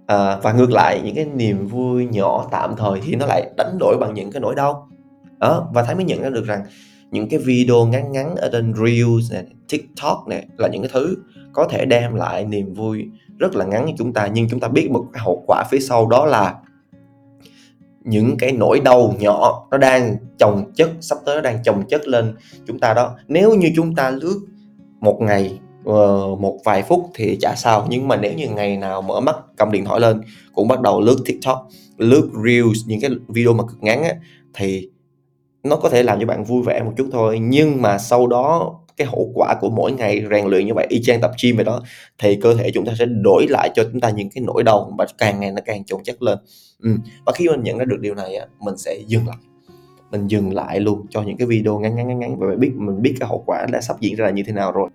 à, 0.08 0.38
và 0.38 0.54
ngược 0.54 0.72
lại 0.72 1.02
những 1.04 1.16
cái 1.16 1.26
niềm 1.26 1.68
vui 1.68 2.06
nhỏ 2.06 2.48
tạm 2.52 2.76
thời 2.78 3.02
thì 3.02 3.16
nó 3.16 3.26
lại 3.26 3.52
đánh 3.58 3.78
đổi 3.80 3.98
bằng 4.00 4.14
những 4.14 4.32
cái 4.32 4.42
nỗi 4.42 4.56
đau. 4.56 4.90
Đó 5.38 5.70
và 5.74 5.84
thấy 5.84 5.96
mới 5.96 6.04
nhận 6.04 6.22
ra 6.22 6.30
được 6.30 6.46
rằng 6.46 6.64
những 7.12 7.30
cái 7.30 7.40
video 7.40 7.86
ngắn 7.86 8.12
ngắn 8.12 8.36
ở 8.36 8.50
trên 8.52 8.74
Reels 8.74 9.34
này, 9.34 9.46
TikTok 9.70 10.28
này 10.28 10.48
là 10.58 10.68
những 10.68 10.82
cái 10.82 10.92
thứ 10.94 11.16
có 11.54 11.68
thể 11.70 11.86
đem 11.86 12.16
lại 12.16 12.46
niềm 12.46 12.74
vui 12.74 13.06
rất 13.38 13.56
là 13.56 13.66
ngắn 13.66 13.86
cho 13.88 13.94
chúng 13.98 14.14
ta. 14.14 14.28
Nhưng 14.34 14.50
chúng 14.50 14.60
ta 14.60 14.68
biết 14.68 14.92
một 14.92 15.06
cái 15.14 15.24
hậu 15.26 15.44
quả 15.48 15.64
phía 15.72 15.80
sau 15.80 16.08
đó 16.08 16.26
là 16.26 16.56
những 18.04 18.38
cái 18.38 18.52
nỗi 18.52 18.80
đau 18.80 19.16
nhỏ 19.20 19.68
nó 19.72 19.78
đang 19.78 20.16
chồng 20.40 20.72
chất 20.76 20.90
sắp 21.02 21.18
tới 21.26 21.36
nó 21.36 21.42
đang 21.42 21.60
chồng 21.64 21.84
chất 21.90 22.08
lên 22.08 22.36
chúng 22.68 22.80
ta 22.80 22.94
đó. 22.94 23.16
Nếu 23.28 23.56
như 23.56 23.72
chúng 23.76 23.96
ta 23.96 24.10
lướt 24.10 24.40
một 25.00 25.18
ngày 25.22 25.60
ờ, 25.86 26.36
một 26.40 26.60
vài 26.66 26.84
phút 26.84 27.10
thì 27.16 27.38
chả 27.42 27.56
sao. 27.56 27.88
Nhưng 27.90 28.08
mà 28.08 28.16
nếu 28.16 28.34
như 28.34 28.50
ngày 28.50 28.78
nào 28.78 29.02
mở 29.02 29.20
mắt 29.20 29.36
cầm 29.58 29.72
điện 29.72 29.86
thoại 29.86 30.00
lên 30.00 30.22
cũng 30.54 30.68
bắt 30.68 30.82
đầu 30.82 31.02
lướt 31.02 31.18
tiktok 31.26 31.68
lướt 31.98 32.30
reels 32.46 32.80
những 32.88 33.02
cái 33.02 33.12
video 33.28 33.54
mà 33.54 33.64
cực 33.64 33.84
ngắn 33.84 34.04
á 34.04 34.16
thì 34.54 34.90
nó 35.64 35.76
có 35.76 35.90
thể 35.90 36.04
làm 36.04 36.20
cho 36.20 36.26
bạn 36.26 36.44
vui 36.44 36.64
vẻ 36.64 36.84
một 36.84 36.92
chút 36.98 37.10
thôi. 37.12 37.40
Nhưng 37.40 37.82
mà 37.82 37.98
sau 37.98 38.28
đó, 38.28 38.80
cái 38.98 39.08
hậu 39.08 39.32
quả 39.36 39.56
của 39.62 39.70
mỗi 39.70 39.92
ngày 39.92 40.26
rèn 40.32 40.46
luyện 40.46 40.68
như 40.68 40.74
vậy, 40.74 40.88
y 40.90 41.02
chang 41.04 41.22
tập 41.22 41.32
gym 41.44 41.56
vậy 41.56 41.66
đó, 41.66 41.82
thì 42.18 42.36
cơ 42.36 42.56
thể 42.56 42.72
chúng 42.74 42.86
ta 42.86 42.94
sẽ 43.00 43.06
đổi 43.06 43.46
lại 43.50 43.70
cho 43.76 43.84
chúng 43.92 44.02
ta 44.02 44.10
những 44.10 44.30
cái 44.30 44.44
nỗi 44.48 44.64
đau 44.64 44.96
và 44.98 45.06
càng 45.18 45.40
ngày 45.40 45.52
nó 45.52 45.62
càng 45.66 45.84
chồng 45.86 46.04
chất 46.04 46.22
lên. 46.22 46.38
Ừ. 46.84 46.96
và 47.26 47.32
khi 47.36 47.50
mình 47.50 47.64
nhận 47.64 47.78
ra 47.78 47.86
được 47.86 48.00
điều 48.00 48.16
này 48.16 48.36
á, 48.36 48.46
mình 48.60 48.78
sẽ 48.78 48.98
dừng 49.08 49.28
lại. 49.28 49.38
Mình 50.12 50.28
dừng 50.28 50.54
lại 50.54 50.80
luôn 50.80 51.06
cho 51.10 51.22
những 51.22 51.38
cái 51.38 51.48
video 51.48 51.80
ngắn 51.80 51.96
ngắn 51.96 52.08
ngắn 52.08 52.20
ngắn 52.20 52.40
và 52.40 52.48
biết, 52.58 52.72
mình 52.76 53.02
biết 53.02 53.16
cái 53.20 53.30
hậu 53.30 53.44
quả 53.46 53.66
đã 53.72 53.82
sắp 53.82 53.98
diễn 54.00 54.16
ra 54.16 54.30
như 54.30 54.44
thế 54.48 54.54
nào 54.54 54.72
rồi. 54.72 54.90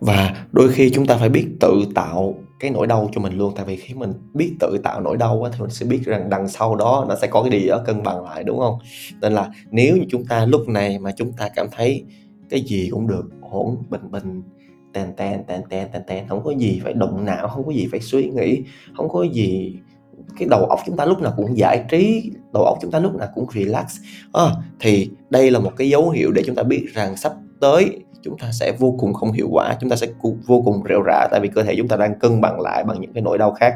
Và 0.00 0.46
đôi 0.52 0.68
khi 0.72 0.90
chúng 0.90 1.06
ta 1.06 1.16
phải 1.16 1.28
biết 1.28 1.46
tự 1.60 1.82
tạo 1.94 2.34
cái 2.60 2.70
nỗi 2.70 2.86
đau 2.86 3.08
cho 3.12 3.20
mình 3.20 3.38
luôn. 3.38 3.52
Tại 3.56 3.64
vì 3.64 3.76
khi 3.76 3.94
mình 3.94 4.12
biết 4.34 4.54
tự 4.60 4.78
tạo 4.82 5.00
nỗi 5.00 5.16
đau 5.16 5.42
á, 5.42 5.50
thì 5.54 5.60
mình 5.60 5.70
sẽ 5.70 5.86
biết 5.86 6.00
rằng 6.04 6.30
đằng 6.30 6.48
sau 6.48 6.76
đó 6.76 7.06
nó 7.08 7.16
sẽ 7.20 7.26
có 7.26 7.42
cái 7.42 7.60
gì 7.60 7.68
đó 7.68 7.82
cân 7.86 8.02
bằng 8.02 8.24
lại 8.24 8.44
đúng 8.44 8.58
không? 8.58 8.78
Nên 9.20 9.32
là 9.32 9.50
nếu 9.70 9.96
như 9.96 10.04
chúng 10.08 10.26
ta 10.26 10.46
lúc 10.46 10.68
này 10.68 10.98
mà 10.98 11.12
chúng 11.16 11.32
ta 11.32 11.48
cảm 11.54 11.66
thấy 11.72 12.04
cái 12.50 12.60
gì 12.60 12.88
cũng 12.90 13.06
được 13.06 13.30
ổn 13.40 13.76
bình 13.90 14.10
bình 14.10 14.42
tèn 14.92 15.12
tèn 15.16 15.44
tèn 15.46 15.60
tèn 15.70 15.88
tèn 15.92 16.02
tèn 16.06 16.28
không 16.28 16.44
có 16.44 16.50
gì 16.50 16.80
phải 16.84 16.92
động 16.92 17.24
não 17.24 17.48
không 17.48 17.66
có 17.66 17.72
gì 17.72 17.88
phải 17.90 18.00
suy 18.00 18.28
nghĩ 18.28 18.62
không 18.96 19.08
có 19.08 19.22
gì 19.22 19.76
cái 20.38 20.48
đầu 20.48 20.64
óc 20.64 20.80
chúng 20.86 20.96
ta 20.96 21.04
lúc 21.04 21.20
nào 21.20 21.34
cũng 21.36 21.58
giải 21.58 21.84
trí 21.90 22.30
đầu 22.52 22.64
óc 22.64 22.78
chúng 22.82 22.90
ta 22.90 22.98
lúc 22.98 23.14
nào 23.14 23.28
cũng 23.34 23.46
relax. 23.54 23.96
À, 24.32 24.44
thì 24.80 25.10
đây 25.30 25.50
là 25.50 25.58
một 25.58 25.72
cái 25.76 25.88
dấu 25.88 26.10
hiệu 26.10 26.30
để 26.32 26.42
chúng 26.46 26.54
ta 26.54 26.62
biết 26.62 26.86
rằng 26.94 27.16
sắp 27.16 27.32
tới 27.60 27.98
chúng 28.22 28.38
ta 28.38 28.52
sẽ 28.52 28.72
vô 28.78 28.94
cùng 28.98 29.14
không 29.14 29.32
hiệu 29.32 29.48
quả, 29.50 29.76
chúng 29.80 29.90
ta 29.90 29.96
sẽ 29.96 30.06
vô 30.46 30.62
cùng 30.64 30.82
rệu 30.88 31.02
rã, 31.06 31.28
tại 31.30 31.40
vì 31.40 31.48
cơ 31.48 31.62
thể 31.62 31.74
chúng 31.76 31.88
ta 31.88 31.96
đang 31.96 32.18
cân 32.18 32.40
bằng 32.40 32.60
lại 32.60 32.84
bằng 32.84 33.00
những 33.00 33.12
cái 33.12 33.22
nỗi 33.22 33.38
đau 33.38 33.52
khác, 33.52 33.74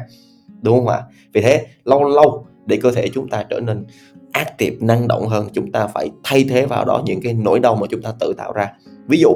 đúng 0.61 0.77
không 0.77 0.87
ạ? 0.87 1.01
Vì 1.33 1.41
thế, 1.41 1.65
lâu 1.85 2.03
lâu 2.03 2.45
để 2.65 2.79
cơ 2.81 2.91
thể 2.91 3.09
chúng 3.13 3.29
ta 3.29 3.43
trở 3.49 3.59
nên 3.59 3.85
active 4.31 4.75
năng 4.79 5.07
động 5.07 5.27
hơn, 5.27 5.47
chúng 5.53 5.71
ta 5.71 5.87
phải 5.87 6.09
thay 6.23 6.45
thế 6.49 6.65
vào 6.65 6.85
đó 6.85 7.03
những 7.05 7.21
cái 7.21 7.33
nỗi 7.33 7.59
đau 7.59 7.75
mà 7.75 7.87
chúng 7.89 8.01
ta 8.01 8.13
tự 8.19 8.33
tạo 8.37 8.53
ra. 8.53 8.73
Ví 9.07 9.19
dụ, 9.19 9.29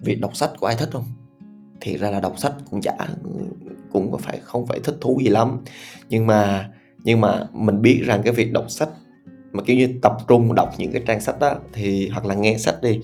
việc 0.00 0.20
đọc 0.20 0.36
sách 0.36 0.50
của 0.60 0.66
ai 0.66 0.76
thích 0.78 0.88
không? 0.92 1.04
Thì 1.80 1.96
ra 1.96 2.10
là 2.10 2.20
đọc 2.20 2.38
sách 2.38 2.52
cũng 2.70 2.80
chả, 2.80 2.96
cũng 3.92 4.12
có 4.12 4.18
phải, 4.18 4.38
không 4.42 4.66
phải 4.66 4.80
thích 4.84 4.96
thú 5.00 5.20
gì 5.22 5.28
lắm. 5.28 5.60
Nhưng 6.08 6.26
mà 6.26 6.70
nhưng 7.04 7.20
mà 7.20 7.46
mình 7.52 7.82
biết 7.82 8.02
rằng 8.04 8.22
cái 8.24 8.32
việc 8.32 8.52
đọc 8.52 8.70
sách, 8.70 8.88
mà 9.52 9.62
kiểu 9.62 9.76
như 9.76 9.88
tập 10.02 10.16
trung 10.28 10.54
đọc 10.54 10.74
những 10.78 10.92
cái 10.92 11.02
trang 11.06 11.20
sách 11.20 11.40
đó 11.40 11.54
thì 11.72 12.08
hoặc 12.08 12.26
là 12.26 12.34
nghe 12.34 12.58
sách 12.58 12.82
đi 12.82 13.00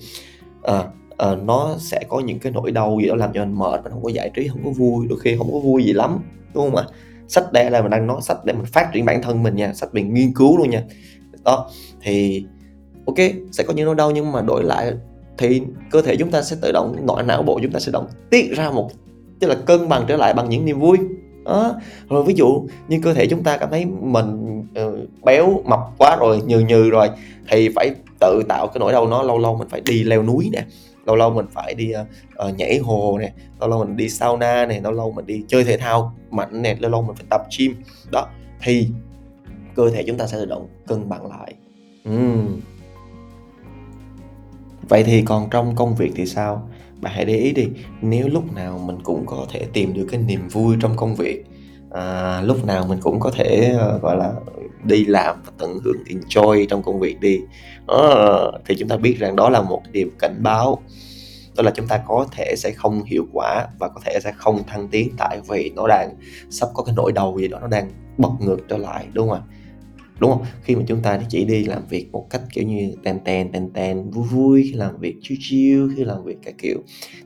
à, 0.65 0.83
à, 1.17 1.35
nó 1.35 1.75
sẽ 1.79 2.03
có 2.09 2.19
những 2.19 2.39
cái 2.39 2.51
nỗi 2.51 2.71
đau 2.71 2.97
gì 3.01 3.07
đó 3.07 3.15
làm 3.15 3.33
cho 3.33 3.45
mình 3.45 3.57
mệt 3.57 3.83
mình 3.83 3.91
không 3.91 4.03
có 4.03 4.09
giải 4.09 4.31
trí 4.35 4.47
không 4.47 4.61
có 4.65 4.69
vui 4.69 5.07
đôi 5.09 5.19
khi 5.19 5.37
không 5.37 5.51
có 5.51 5.59
vui 5.59 5.83
gì 5.83 5.93
lắm 5.93 6.19
đúng 6.53 6.63
không 6.63 6.75
ạ 6.75 6.83
sách 7.27 7.53
đây 7.53 7.71
là 7.71 7.81
mình 7.81 7.91
đang 7.91 8.07
nói 8.07 8.21
sách 8.21 8.37
để 8.45 8.53
mình 8.53 8.65
phát 8.65 8.89
triển 8.93 9.05
bản 9.05 9.21
thân 9.21 9.43
mình 9.43 9.55
nha 9.55 9.73
sách 9.73 9.93
mình 9.93 10.13
nghiên 10.13 10.33
cứu 10.33 10.57
luôn 10.57 10.69
nha 10.69 10.83
đó 11.43 11.69
thì 12.01 12.45
ok 13.05 13.15
sẽ 13.51 13.63
có 13.63 13.73
những 13.73 13.85
nỗi 13.85 13.95
đau 13.95 14.11
nhưng 14.11 14.31
mà 14.31 14.41
đổi 14.41 14.63
lại 14.63 14.93
thì 15.37 15.61
cơ 15.91 16.01
thể 16.01 16.15
chúng 16.15 16.31
ta 16.31 16.41
sẽ 16.41 16.55
tự 16.61 16.71
động 16.71 16.95
nội 17.07 17.23
não 17.23 17.43
bộ 17.43 17.59
chúng 17.61 17.71
ta 17.71 17.79
sẽ 17.79 17.91
động 17.91 18.07
tiết 18.29 18.51
ra 18.51 18.71
một 18.71 18.91
tức 19.39 19.47
là 19.47 19.55
cân 19.55 19.89
bằng 19.89 20.05
trở 20.07 20.17
lại 20.17 20.33
bằng 20.33 20.49
những 20.49 20.65
niềm 20.65 20.79
vui 20.79 20.97
đó. 21.45 21.75
rồi 22.09 22.23
ví 22.23 22.33
dụ 22.33 22.67
như 22.87 22.99
cơ 23.03 23.13
thể 23.13 23.27
chúng 23.27 23.43
ta 23.43 23.57
cảm 23.57 23.69
thấy 23.71 23.85
mình 23.85 24.59
uh, 24.59 25.23
béo 25.23 25.61
mập 25.65 25.79
quá 25.97 26.17
rồi 26.19 26.41
nhừ 26.45 26.59
nhừ 26.59 26.89
rồi 26.89 27.09
thì 27.49 27.69
phải 27.75 27.95
tự 28.25 28.43
tạo 28.43 28.67
cái 28.67 28.79
nỗi 28.79 28.91
đau 28.91 29.07
nó 29.07 29.23
lâu 29.23 29.37
lâu 29.37 29.57
mình 29.57 29.67
phải 29.69 29.81
đi 29.81 30.03
leo 30.03 30.23
núi 30.23 30.49
nè 30.53 30.65
lâu 31.05 31.15
lâu 31.15 31.29
mình 31.29 31.45
phải 31.51 31.73
đi 31.73 31.93
uh, 32.47 32.57
nhảy 32.57 32.77
hồ 32.77 33.17
nè 33.21 33.33
lâu 33.59 33.69
lâu 33.69 33.85
mình 33.85 33.97
đi 33.97 34.09
sauna 34.09 34.65
nè 34.65 34.81
lâu 34.81 34.91
lâu 34.91 35.11
mình 35.11 35.25
đi 35.25 35.43
chơi 35.47 35.63
thể 35.63 35.77
thao 35.77 36.15
mạnh 36.31 36.61
nè 36.61 36.75
lâu 36.79 36.91
lâu 36.91 37.01
mình 37.01 37.15
phải 37.15 37.25
tập 37.29 37.41
gym. 37.57 37.75
Đó 38.11 38.27
thì 38.61 38.87
cơ 39.75 39.89
thể 39.89 40.03
chúng 40.07 40.17
ta 40.17 40.27
sẽ 40.27 40.37
tự 40.37 40.45
động 40.45 40.67
cân 40.87 41.09
bằng 41.09 41.29
lại. 41.29 41.53
Uhm. 42.09 42.59
vậy 44.89 45.03
thì 45.03 45.21
còn 45.21 45.49
trong 45.51 45.75
công 45.75 45.95
việc 45.95 46.11
thì 46.15 46.25
sao? 46.25 46.69
Bạn 47.01 47.13
hãy 47.15 47.25
để 47.25 47.37
ý 47.37 47.51
đi 47.51 47.67
nếu 48.01 48.27
lúc 48.27 48.53
nào 48.53 48.77
mình 48.77 48.97
cũng 49.03 49.25
có 49.25 49.45
thể 49.51 49.65
tìm 49.73 49.93
được 49.93 50.07
cái 50.11 50.21
niềm 50.21 50.47
vui 50.47 50.75
trong 50.79 50.97
công 50.97 51.15
việc 51.15 51.45
à, 51.95 52.41
lúc 52.41 52.65
nào 52.65 52.85
mình 52.87 52.99
cũng 53.01 53.19
có 53.19 53.31
thể 53.31 53.75
uh, 53.75 54.01
gọi 54.01 54.17
là 54.17 54.33
đi 54.83 55.05
làm 55.05 55.41
và 55.45 55.51
tận 55.57 55.79
hưởng 55.83 56.03
enjoy 56.05 56.65
trong 56.69 56.83
công 56.83 56.99
việc 56.99 57.19
đi. 57.19 57.39
Đó, 57.87 58.51
thì 58.65 58.75
chúng 58.79 58.89
ta 58.89 58.97
biết 58.97 59.15
rằng 59.19 59.35
đó 59.35 59.49
là 59.49 59.61
một 59.61 59.81
điều 59.91 60.07
cảnh 60.19 60.35
báo. 60.43 60.81
Đó 61.57 61.63
là 61.63 61.71
chúng 61.75 61.87
ta 61.87 62.03
có 62.07 62.27
thể 62.31 62.55
sẽ 62.57 62.71
không 62.71 63.03
hiệu 63.03 63.25
quả 63.33 63.67
và 63.79 63.89
có 63.89 64.01
thể 64.05 64.19
sẽ 64.23 64.31
không 64.37 64.63
thăng 64.67 64.87
tiến 64.87 65.09
tại 65.17 65.39
vì 65.49 65.71
nó 65.75 65.87
đang 65.87 66.15
sắp 66.49 66.69
có 66.73 66.83
cái 66.83 66.95
nỗi 66.97 67.11
đau 67.11 67.37
gì 67.39 67.47
đó 67.47 67.59
nó 67.61 67.67
đang 67.67 67.91
bật 68.17 68.31
ngược 68.39 68.57
trở 68.69 68.77
lại 68.77 69.07
đúng 69.13 69.29
không 69.29 69.37
ạ? 69.37 69.43
Đúng 70.19 70.31
không? 70.31 70.45
Khi 70.61 70.75
mà 70.75 70.83
chúng 70.87 71.01
ta 71.01 71.19
chỉ 71.29 71.45
đi 71.45 71.63
làm 71.63 71.87
việc 71.89 72.11
một 72.11 72.27
cách 72.29 72.41
kiểu 72.53 72.63
như 72.63 72.91
tèn 73.03 73.19
tèn 73.25 73.51
tèn 73.51 73.69
tèn 73.73 74.09
vui 74.11 74.27
vui 74.27 74.63
khi 74.63 74.73
làm 74.73 74.97
việc 74.99 75.15
chiêu 75.21 75.37
chiêu 75.41 75.89
khi 75.95 76.03
làm 76.03 76.23
việc 76.23 76.37
cả 76.45 76.51
kiểu 76.57 76.77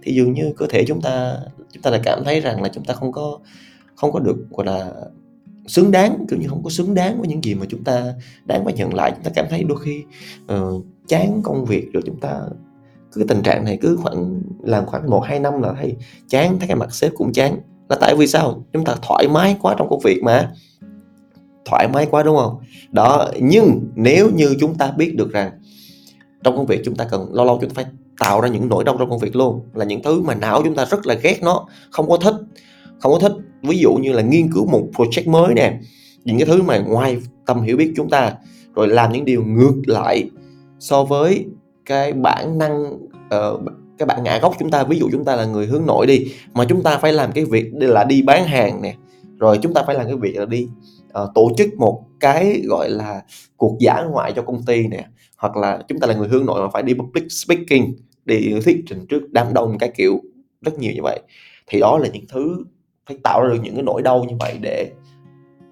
thì 0.02 0.14
dường 0.14 0.34
như 0.34 0.54
cơ 0.58 0.66
thể 0.70 0.86
chúng 0.88 1.02
ta 1.02 1.36
chúng 1.72 1.84
ta 1.84 1.92
lại 1.92 2.00
cảm 2.04 2.24
thấy 2.24 2.40
rằng 2.40 2.62
là 2.62 2.70
chúng 2.74 2.84
ta 2.86 2.94
không 2.94 3.12
có 3.12 3.40
không 4.00 4.12
có 4.12 4.20
được 4.20 4.38
gọi 4.50 4.66
là 4.66 4.92
xứng 5.68 5.92
đáng 5.92 6.26
kiểu 6.30 6.40
như 6.40 6.48
không 6.48 6.64
có 6.64 6.70
xứng 6.70 6.96
đáng 6.96 7.20
với 7.20 7.28
những 7.28 7.44
gì 7.44 7.56
mà 7.56 7.66
chúng 7.70 7.84
ta 7.84 8.14
đáng 8.46 8.66
phải 8.66 8.74
nhận 8.74 8.94
lại. 8.94 9.12
Chúng 9.16 9.24
ta 9.24 9.32
cảm 9.36 9.46
thấy 9.50 9.64
đôi 9.64 9.78
khi 9.82 10.04
uh, 10.54 10.86
chán 11.08 11.42
công 11.44 11.66
việc 11.66 11.88
rồi 11.94 12.04
chúng 12.06 12.20
ta 12.20 12.42
cứ 13.12 13.22
cái 13.22 13.28
tình 13.28 13.44
trạng 13.44 13.64
này 13.66 13.78
cứ 13.82 13.98
khoảng 14.02 14.42
làm 14.62 14.86
khoảng 14.86 15.10
một 15.10 15.20
hai 15.20 15.40
năm 15.40 15.62
là 15.62 15.74
thấy 15.74 15.96
chán 16.28 16.60
thấy 16.60 16.68
cái 16.68 16.76
mặt 16.76 16.94
sếp 16.94 17.12
cũng 17.16 17.34
chán. 17.34 17.60
Là 17.90 17.98
tại 18.02 18.16
vì 18.16 18.28
sao? 18.28 18.66
Chúng 18.74 18.86
ta 18.86 18.96
thoải 19.02 19.28
mái 19.28 19.58
quá 19.62 19.76
trong 19.78 19.90
công 19.90 20.00
việc 20.00 20.22
mà. 20.24 20.52
Thoải 21.66 21.88
mái 21.94 22.06
quá 22.06 22.24
đúng 22.24 22.38
không? 22.38 22.58
Đó 22.92 23.28
nhưng 23.42 23.80
nếu 23.96 24.30
như 24.36 24.56
chúng 24.60 24.76
ta 24.76 24.92
biết 24.92 25.16
được 25.16 25.32
rằng 25.32 25.52
trong 26.44 26.58
công 26.58 26.66
việc 26.66 26.82
chúng 26.86 26.96
ta 26.96 27.06
cần 27.12 27.34
lâu 27.34 27.46
lâu 27.46 27.58
chúng 27.62 27.70
ta 27.70 27.74
phải 27.84 27.86
tạo 28.20 28.42
ra 28.42 28.48
những 28.48 28.70
nỗi 28.70 28.84
đau 28.84 28.96
trong 29.00 29.10
công 29.10 29.20
việc 29.20 29.36
luôn. 29.36 29.62
Là 29.74 29.86
những 29.86 30.04
thứ 30.04 30.22
mà 30.22 30.36
não 30.36 30.62
chúng 30.64 30.76
ta 30.76 30.86
rất 30.86 31.08
là 31.08 31.14
ghét 31.14 31.40
nó 31.44 31.66
không 31.92 32.10
có 32.10 32.18
thích 32.18 32.36
không 33.00 33.12
có 33.12 33.20
thích 33.20 33.32
ví 33.64 33.78
dụ 33.78 33.94
như 33.96 34.12
là 34.12 34.22
nghiên 34.22 34.52
cứu 34.54 34.66
một 34.66 34.88
project 34.94 35.30
mới 35.30 35.54
nè 35.54 35.80
những 36.24 36.38
cái 36.38 36.46
thứ 36.46 36.62
mà 36.62 36.78
ngoài 36.78 37.18
tầm 37.46 37.62
hiểu 37.62 37.78
biết 37.78 37.94
chúng 37.96 38.10
ta 38.10 38.34
rồi 38.76 38.88
làm 38.88 39.12
những 39.12 39.26
điều 39.26 39.44
ngược 39.44 39.82
lại 39.86 40.30
so 40.80 41.04
với 41.04 41.46
cái 41.86 42.14
bản 42.14 42.58
năng 42.58 42.94
uh, 43.36 43.62
cái 43.98 44.06
bản 44.06 44.24
ngã 44.24 44.40
gốc 44.40 44.56
chúng 44.60 44.72
ta. 44.72 44.84
Ví 44.84 45.00
dụ 45.00 45.10
chúng 45.12 45.26
ta 45.26 45.36
là 45.36 45.46
người 45.46 45.66
hướng 45.66 45.86
nội 45.86 46.08
đi 46.08 46.32
mà 46.54 46.66
chúng 46.70 46.84
ta 46.84 46.98
phải 46.98 47.14
làm 47.14 47.32
cái 47.32 47.46
việc 47.46 47.66
là 47.74 48.04
đi 48.04 48.22
bán 48.22 48.46
hàng 48.46 48.82
nè 48.82 48.96
rồi 49.38 49.60
chúng 49.62 49.74
ta 49.74 49.84
phải 49.88 49.96
làm 49.96 50.06
cái 50.06 50.16
việc 50.16 50.36
là 50.38 50.46
đi 50.46 50.68
uh, 51.24 51.30
tổ 51.36 51.52
chức 51.58 51.70
một 51.78 52.04
cái 52.20 52.62
gọi 52.66 52.90
là 52.90 53.22
cuộc 53.58 53.78
giả 53.80 54.04
ngoại 54.04 54.34
cho 54.36 54.42
công 54.42 54.66
ty 54.66 54.88
nè 54.88 55.06
hoặc 55.38 55.58
là 55.58 55.84
chúng 55.88 56.00
ta 56.00 56.08
là 56.08 56.14
người 56.14 56.28
hướng 56.28 56.46
nội 56.46 56.62
mà 56.62 56.68
phải 56.74 56.84
đi 56.84 56.94
public 56.94 57.32
speaking 57.32 57.92
đi 58.26 58.54
thuyết 58.66 58.84
trình 58.88 59.06
trước 59.10 59.32
đám 59.32 59.54
đông 59.54 59.78
cái 59.78 59.92
kiểu 59.96 60.22
rất 60.62 60.80
nhiều 60.80 60.92
như 60.96 61.02
vậy. 61.04 61.22
Thì 61.68 61.80
đó 61.80 61.98
là 61.98 62.10
những 62.14 62.26
thứ 62.30 62.64
phải 63.08 63.18
tạo 63.24 63.44
ra 63.44 63.50
được 63.54 63.60
những 63.64 63.74
cái 63.74 63.84
nỗi 63.84 64.02
đau 64.02 64.24
như 64.24 64.36
vậy 64.40 64.58
để 64.62 64.92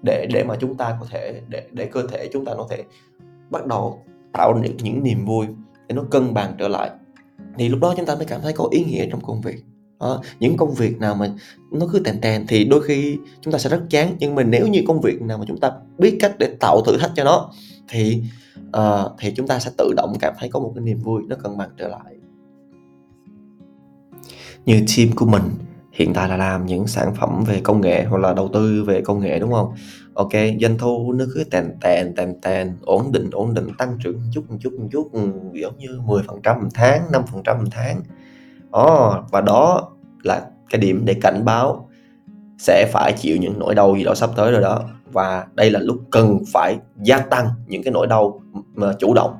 để 0.02 0.26
để 0.32 0.44
mà 0.44 0.56
chúng 0.60 0.74
ta 0.74 0.96
có 1.00 1.06
thể 1.10 1.40
để 1.48 1.66
để 1.72 1.86
cơ 1.86 2.06
thể 2.06 2.28
chúng 2.32 2.44
ta 2.44 2.54
có 2.54 2.66
thể 2.70 2.84
bắt 3.50 3.66
đầu 3.66 4.04
tạo 4.32 4.52
được 4.52 4.60
những, 4.62 4.76
những 4.76 5.02
niềm 5.02 5.24
vui 5.24 5.46
để 5.88 5.94
nó 5.94 6.02
cân 6.10 6.34
bằng 6.34 6.54
trở 6.58 6.68
lại. 6.68 6.90
Thì 7.58 7.68
lúc 7.68 7.80
đó 7.80 7.94
chúng 7.96 8.06
ta 8.06 8.14
mới 8.14 8.24
cảm 8.24 8.40
thấy 8.42 8.52
có 8.52 8.68
ý 8.70 8.84
nghĩa 8.84 9.06
trong 9.10 9.20
công 9.20 9.40
việc. 9.40 9.64
Đó. 10.00 10.22
những 10.40 10.56
công 10.56 10.74
việc 10.74 10.98
nào 10.98 11.14
mà 11.14 11.30
nó 11.72 11.86
cứ 11.92 11.98
tèn 11.98 12.20
tèn 12.20 12.46
thì 12.48 12.64
đôi 12.64 12.82
khi 12.82 13.18
chúng 13.40 13.52
ta 13.52 13.58
sẽ 13.58 13.70
rất 13.70 13.82
chán. 13.90 14.16
Nhưng 14.18 14.34
mà 14.34 14.42
nếu 14.42 14.66
như 14.66 14.82
công 14.86 15.00
việc 15.00 15.22
nào 15.22 15.38
mà 15.38 15.44
chúng 15.48 15.60
ta 15.60 15.72
biết 15.98 16.16
cách 16.20 16.34
để 16.38 16.56
tạo 16.60 16.80
thử 16.86 16.96
thách 16.96 17.12
cho 17.16 17.24
nó 17.24 17.50
thì 17.88 18.22
uh, 18.76 19.12
thì 19.18 19.32
chúng 19.36 19.46
ta 19.46 19.58
sẽ 19.58 19.70
tự 19.78 19.92
động 19.96 20.12
cảm 20.20 20.34
thấy 20.38 20.48
có 20.48 20.60
một 20.60 20.72
cái 20.74 20.84
niềm 20.84 20.98
vui 20.98 21.22
nó 21.26 21.36
cân 21.36 21.58
bằng 21.58 21.70
trở 21.76 21.88
lại. 21.88 22.14
Như 24.66 24.84
team 24.96 25.08
của 25.16 25.26
mình 25.26 25.42
hiện 25.98 26.14
tại 26.14 26.28
là 26.28 26.36
làm 26.36 26.66
những 26.66 26.86
sản 26.86 27.14
phẩm 27.14 27.44
về 27.46 27.60
công 27.60 27.80
nghệ 27.80 28.04
hoặc 28.04 28.18
là 28.18 28.32
đầu 28.32 28.48
tư 28.52 28.84
về 28.84 29.00
công 29.00 29.20
nghệ, 29.20 29.38
đúng 29.38 29.52
không? 29.52 29.74
Ok, 30.14 30.32
doanh 30.60 30.78
thu 30.78 31.12
nó 31.12 31.24
cứ 31.34 31.44
tèn 31.50 31.64
tèn 31.80 32.14
tèn 32.14 32.40
tèn, 32.40 32.76
ổn 32.82 33.12
định 33.12 33.30
ổn 33.32 33.54
định, 33.54 33.68
tăng 33.78 33.98
trưởng 34.02 34.14
một 34.14 34.28
chút 34.32 34.44
một 34.50 34.56
chút 34.60 34.72
một 34.78 34.88
chút 34.92 35.12
ừ, 35.12 35.20
giống 35.52 35.78
như 35.78 36.00
10 36.04 36.22
phần 36.26 36.40
trăm 36.42 36.60
một 36.62 36.68
tháng 36.74 37.12
5 37.12 37.22
phần 37.32 37.42
trăm 37.42 37.58
một 37.58 37.68
tháng. 37.70 38.00
Đó 38.72 39.24
và 39.30 39.40
đó 39.40 39.90
là 40.22 40.46
cái 40.70 40.80
điểm 40.80 41.02
để 41.04 41.14
cảnh 41.14 41.44
báo 41.44 41.88
sẽ 42.58 42.90
phải 42.92 43.12
chịu 43.12 43.36
những 43.36 43.58
nỗi 43.58 43.74
đau 43.74 43.96
gì 43.96 44.04
đó 44.04 44.14
sắp 44.14 44.30
tới 44.36 44.52
rồi 44.52 44.60
đó 44.60 44.82
và 45.12 45.46
đây 45.54 45.70
là 45.70 45.80
lúc 45.80 45.96
cần 46.10 46.38
phải 46.52 46.76
gia 47.02 47.18
tăng 47.18 47.48
những 47.66 47.82
cái 47.82 47.92
nỗi 47.92 48.06
đau 48.06 48.42
mà 48.74 48.92
chủ 48.98 49.14
động. 49.14 49.34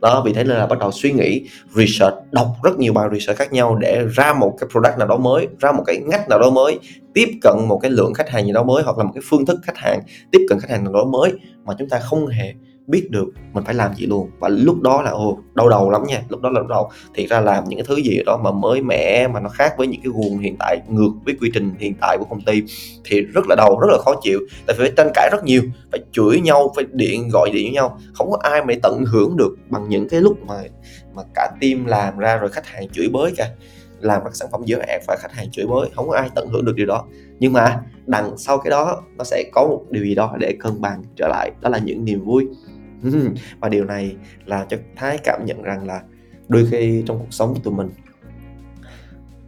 Đó, 0.00 0.22
vì 0.26 0.32
thế 0.32 0.44
nên 0.44 0.56
là 0.56 0.66
bắt 0.66 0.78
đầu 0.78 0.90
suy 0.92 1.12
nghĩ, 1.12 1.48
research, 1.74 2.14
đọc 2.32 2.46
rất 2.62 2.78
nhiều 2.78 2.92
bài 2.92 3.08
research 3.12 3.38
khác 3.38 3.52
nhau 3.52 3.76
để 3.76 4.04
ra 4.14 4.32
một 4.32 4.56
cái 4.60 4.68
product 4.72 4.98
nào 4.98 5.08
đó 5.08 5.16
mới, 5.16 5.48
ra 5.60 5.72
một 5.72 5.82
cái 5.86 5.96
ngách 6.06 6.28
nào 6.28 6.38
đó 6.38 6.50
mới, 6.50 6.78
tiếp 7.14 7.28
cận 7.42 7.52
một 7.68 7.78
cái 7.78 7.90
lượng 7.90 8.14
khách 8.14 8.30
hàng 8.30 8.46
gì 8.46 8.52
đó 8.52 8.62
mới 8.62 8.82
hoặc 8.82 8.98
là 8.98 9.04
một 9.04 9.10
cái 9.14 9.22
phương 9.24 9.46
thức 9.46 9.60
khách 9.62 9.76
hàng, 9.76 10.00
tiếp 10.32 10.46
cận 10.48 10.60
khách 10.60 10.70
hàng 10.70 10.84
nào 10.84 10.92
đó 10.92 11.04
mới 11.04 11.32
mà 11.64 11.74
chúng 11.78 11.88
ta 11.88 11.98
không 11.98 12.26
hề 12.26 12.54
biết 12.86 13.10
được 13.10 13.26
mình 13.52 13.64
phải 13.64 13.74
làm 13.74 13.94
gì 13.94 14.06
luôn. 14.06 14.30
Và 14.38 14.48
lúc 14.48 14.82
đó 14.82 15.02
là, 15.02 15.10
ồ, 15.10 15.38
đau 15.54 15.68
đầu 15.68 15.90
lắm 15.90 16.02
nha, 16.08 16.22
lúc 16.28 16.40
đó 16.40 16.50
là 16.50 16.60
đau 16.60 16.68
đầu. 16.68 16.90
Thì 17.14 17.26
ra 17.26 17.40
làm 17.40 17.64
những 17.68 17.78
cái 17.78 17.86
thứ 17.88 17.96
gì 17.96 18.22
đó 18.26 18.40
mà 18.44 18.50
mới 18.50 18.82
mẻ, 18.82 19.28
mà 19.28 19.40
nó 19.40 19.48
khác 19.48 19.74
với 19.78 19.86
những 19.86 20.00
cái 20.04 20.12
nguồn 20.12 20.38
hiện 20.38 20.56
tại, 20.58 20.78
ngược 20.88 21.10
với 21.24 21.36
quy 21.40 21.50
trình 21.54 21.74
hiện 21.78 21.94
tại 22.00 22.16
của 22.18 22.24
công 22.30 22.40
ty, 22.40 22.62
thì 23.04 23.20
rất 23.20 23.44
là 23.48 23.54
đau, 23.56 23.78
rất 23.80 23.88
là 23.90 23.98
khó 23.98 24.14
chịu. 24.22 24.40
Tại 24.66 24.76
vì 24.78 24.84
phải 24.84 24.92
tranh 24.96 25.10
cãi 25.14 25.28
rất 25.32 25.44
nhiều, 25.44 25.62
phải 25.90 26.00
chửi 26.12 26.40
nhau, 26.40 26.72
phải 26.76 26.84
điện, 26.92 27.28
gọi 27.32 27.50
điện 27.52 27.64
với 27.64 27.72
nhau. 27.72 27.98
Không 28.14 28.30
có 28.30 28.38
ai 28.42 28.64
mà 28.64 28.74
tận 28.82 29.04
hưởng 29.06 29.36
được 29.36 29.56
bằng 29.70 29.88
những 29.88 30.08
cái 30.08 30.20
lúc 30.20 30.38
mà 30.46 30.62
mà 31.14 31.22
cả 31.34 31.50
team 31.60 31.84
làm 31.84 32.18
ra 32.18 32.36
rồi 32.36 32.50
khách 32.50 32.66
hàng 32.66 32.88
chửi 32.88 33.08
bới 33.08 33.32
cả, 33.36 33.50
làm 34.00 34.22
các 34.24 34.36
sản 34.36 34.48
phẩm 34.52 34.60
giới 34.64 34.80
hạn 34.88 35.02
và 35.08 35.16
khách 35.20 35.32
hàng 35.32 35.50
chửi 35.50 35.66
bới. 35.66 35.88
Không 35.94 36.08
có 36.08 36.16
ai 36.16 36.30
tận 36.34 36.48
hưởng 36.48 36.64
được 36.64 36.76
điều 36.76 36.86
đó. 36.86 37.04
Nhưng 37.38 37.52
mà 37.52 37.80
đằng 38.06 38.38
sau 38.38 38.58
cái 38.58 38.70
đó, 38.70 39.02
nó 39.18 39.24
sẽ 39.24 39.44
có 39.52 39.66
một 39.66 39.82
điều 39.90 40.04
gì 40.04 40.14
đó 40.14 40.36
để 40.38 40.56
cân 40.60 40.80
bằng 40.80 41.02
trở 41.16 41.28
lại. 41.28 41.50
Đó 41.60 41.68
là 41.68 41.78
những 41.78 42.04
niềm 42.04 42.24
vui. 42.24 42.46
Ừ. 43.04 43.28
và 43.60 43.68
điều 43.68 43.84
này 43.84 44.16
là 44.44 44.66
cho 44.68 44.76
thái 44.96 45.18
cảm 45.24 45.44
nhận 45.46 45.62
rằng 45.62 45.86
là 45.86 46.02
đôi 46.48 46.66
khi 46.70 47.02
trong 47.06 47.18
cuộc 47.18 47.30
sống 47.30 47.54
của 47.54 47.60
tụi 47.60 47.74
mình 47.74 47.88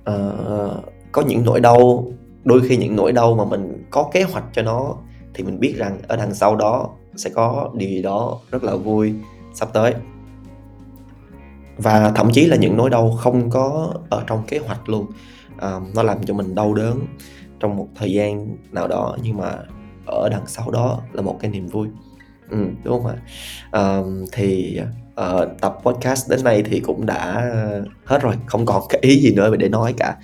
uh, 0.00 0.84
có 1.12 1.22
những 1.22 1.44
nỗi 1.44 1.60
đau 1.60 2.12
đôi 2.44 2.60
khi 2.68 2.76
những 2.76 2.96
nỗi 2.96 3.12
đau 3.12 3.34
mà 3.34 3.44
mình 3.44 3.84
có 3.90 4.10
kế 4.12 4.22
hoạch 4.22 4.44
cho 4.52 4.62
nó 4.62 4.96
thì 5.34 5.44
mình 5.44 5.60
biết 5.60 5.74
rằng 5.76 5.98
ở 6.08 6.16
đằng 6.16 6.34
sau 6.34 6.56
đó 6.56 6.90
sẽ 7.16 7.30
có 7.30 7.70
điều 7.74 7.88
gì 7.88 8.02
đó 8.02 8.40
rất 8.50 8.64
là 8.64 8.76
vui 8.76 9.14
sắp 9.54 9.68
tới. 9.72 9.94
Và 11.76 12.12
thậm 12.14 12.30
chí 12.32 12.46
là 12.46 12.56
những 12.56 12.76
nỗi 12.76 12.90
đau 12.90 13.10
không 13.10 13.50
có 13.50 13.94
ở 14.10 14.24
trong 14.26 14.42
kế 14.46 14.58
hoạch 14.58 14.88
luôn. 14.88 15.06
À, 15.58 15.80
nó 15.94 16.02
làm 16.02 16.22
cho 16.24 16.34
mình 16.34 16.54
đau 16.54 16.74
đớn 16.74 17.00
trong 17.60 17.76
một 17.76 17.88
thời 17.94 18.12
gian 18.12 18.56
nào 18.72 18.88
đó 18.88 19.16
nhưng 19.22 19.36
mà 19.36 19.58
ở 20.06 20.28
đằng 20.28 20.46
sau 20.46 20.70
đó 20.70 21.00
là 21.12 21.22
một 21.22 21.36
cái 21.40 21.50
niềm 21.50 21.66
vui. 21.66 21.88
Ừ, 22.50 22.58
đúng 22.84 23.02
không 23.02 23.06
ạ? 23.06 23.16
À, 23.70 24.00
thì 24.32 24.80
uh, 25.20 25.60
tập 25.60 25.78
podcast 25.82 26.30
đến 26.30 26.44
nay 26.44 26.62
thì 26.62 26.80
cũng 26.80 27.06
đã 27.06 27.50
hết 28.04 28.22
rồi 28.22 28.34
không 28.46 28.66
còn 28.66 28.82
cái 28.88 29.00
ý 29.02 29.20
gì 29.20 29.34
nữa 29.34 29.56
để 29.56 29.68
nói 29.68 29.94
cả. 29.96 30.16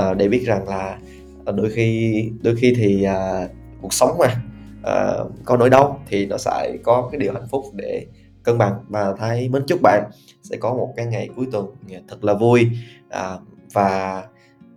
Uh, 0.00 0.16
để 0.16 0.28
biết 0.28 0.44
rằng 0.46 0.68
là 0.68 0.98
ờ, 1.44 1.52
đôi 1.52 1.70
khi 1.70 2.14
đôi 2.42 2.56
khi 2.56 2.74
thì 2.76 3.06
uh, 3.06 3.50
cuộc 3.82 3.92
sống 3.92 4.18
mà 4.18 4.34
uh, 4.80 5.32
có 5.44 5.56
nỗi 5.56 5.70
đau 5.70 6.00
thì 6.08 6.26
nó 6.26 6.38
sẽ 6.38 6.76
có 6.82 7.08
cái 7.12 7.18
điều 7.18 7.32
hạnh 7.32 7.48
phúc 7.50 7.64
để 7.72 8.06
cân 8.42 8.58
bằng. 8.58 8.74
Và 8.88 9.14
thấy 9.18 9.48
mến 9.48 9.62
chúc 9.66 9.82
bạn 9.82 10.04
sẽ 10.42 10.56
có 10.56 10.74
một 10.74 10.92
cái 10.96 11.06
ngày 11.06 11.28
cuối 11.36 11.46
tuần 11.52 11.66
thật 12.08 12.24
là 12.24 12.34
vui. 12.34 12.70
À, 13.10 13.36
và 13.72 14.22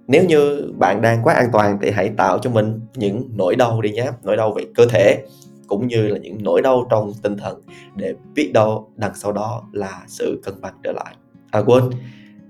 nếu 0.08 0.26
như 0.26 0.72
bạn 0.78 1.02
đang 1.02 1.24
quá 1.24 1.34
an 1.34 1.50
toàn 1.54 1.78
thì 1.82 1.92
hãy 1.92 2.10
tạo 2.18 2.40
cho 2.40 2.50
mình 2.50 2.80
những 2.96 3.30
nỗi 3.36 3.56
đau 3.56 3.82
đi 3.82 3.92
nhé 3.92 4.08
nỗi 4.24 4.38
đau 4.38 4.54
về 4.54 4.64
cơ 4.76 4.86
thể 4.88 5.24
cũng 5.68 5.88
như 5.88 6.08
là 6.08 6.18
những 6.18 6.38
nỗi 6.44 6.62
đau 6.62 6.88
trong 6.90 7.14
tinh 7.22 7.38
thần 7.38 7.62
để 7.96 8.14
biết 8.34 8.52
đâu 8.54 8.90
đằng 8.96 9.16
sau 9.16 9.32
đó 9.32 9.64
là 9.72 10.04
sự 10.08 10.42
cân 10.44 10.62
bằng 10.62 10.74
trở 10.84 10.92
lại. 10.92 11.16
À 11.52 11.62
quên 11.66 11.84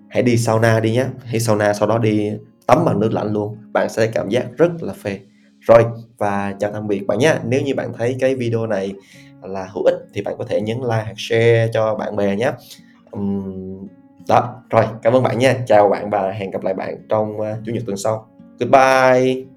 hãy 0.09 0.23
đi 0.23 0.37
sauna 0.37 0.79
đi 0.79 0.91
nhé. 0.91 1.05
Hãy 1.25 1.39
sauna 1.39 1.73
sau 1.73 1.87
đó 1.87 1.97
đi 1.97 2.31
tắm 2.67 2.85
bằng 2.85 2.99
nước 2.99 3.13
lạnh 3.13 3.33
luôn. 3.33 3.57
Bạn 3.73 3.89
sẽ 3.89 4.07
cảm 4.07 4.29
giác 4.29 4.45
rất 4.57 4.71
là 4.83 4.93
phê. 4.93 5.19
Rồi 5.59 5.85
và 6.17 6.55
chào 6.59 6.71
tạm 6.71 6.87
biệt 6.87 7.07
bạn 7.07 7.19
nhé. 7.19 7.35
Nếu 7.45 7.61
như 7.61 7.75
bạn 7.75 7.93
thấy 7.97 8.15
cái 8.19 8.35
video 8.35 8.67
này 8.67 8.93
là 9.41 9.69
hữu 9.73 9.83
ích 9.83 9.95
thì 10.13 10.21
bạn 10.21 10.35
có 10.37 10.45
thể 10.45 10.61
nhấn 10.61 10.77
like 10.77 11.03
hoặc 11.03 11.15
share 11.17 11.67
cho 11.73 11.95
bạn 11.95 12.15
bè 12.15 12.35
nhé. 12.35 12.51
Um, 13.11 13.87
đó 14.27 14.61
rồi 14.69 14.85
cảm 15.01 15.13
ơn 15.13 15.23
bạn 15.23 15.39
nha. 15.39 15.55
Chào 15.67 15.89
bạn 15.89 16.09
và 16.09 16.31
hẹn 16.31 16.51
gặp 16.51 16.63
lại 16.63 16.73
bạn 16.73 16.97
trong 17.09 17.39
uh, 17.39 17.45
chủ 17.65 17.71
nhật 17.73 17.83
tuần 17.85 17.97
sau. 17.97 18.27
Goodbye. 18.59 19.56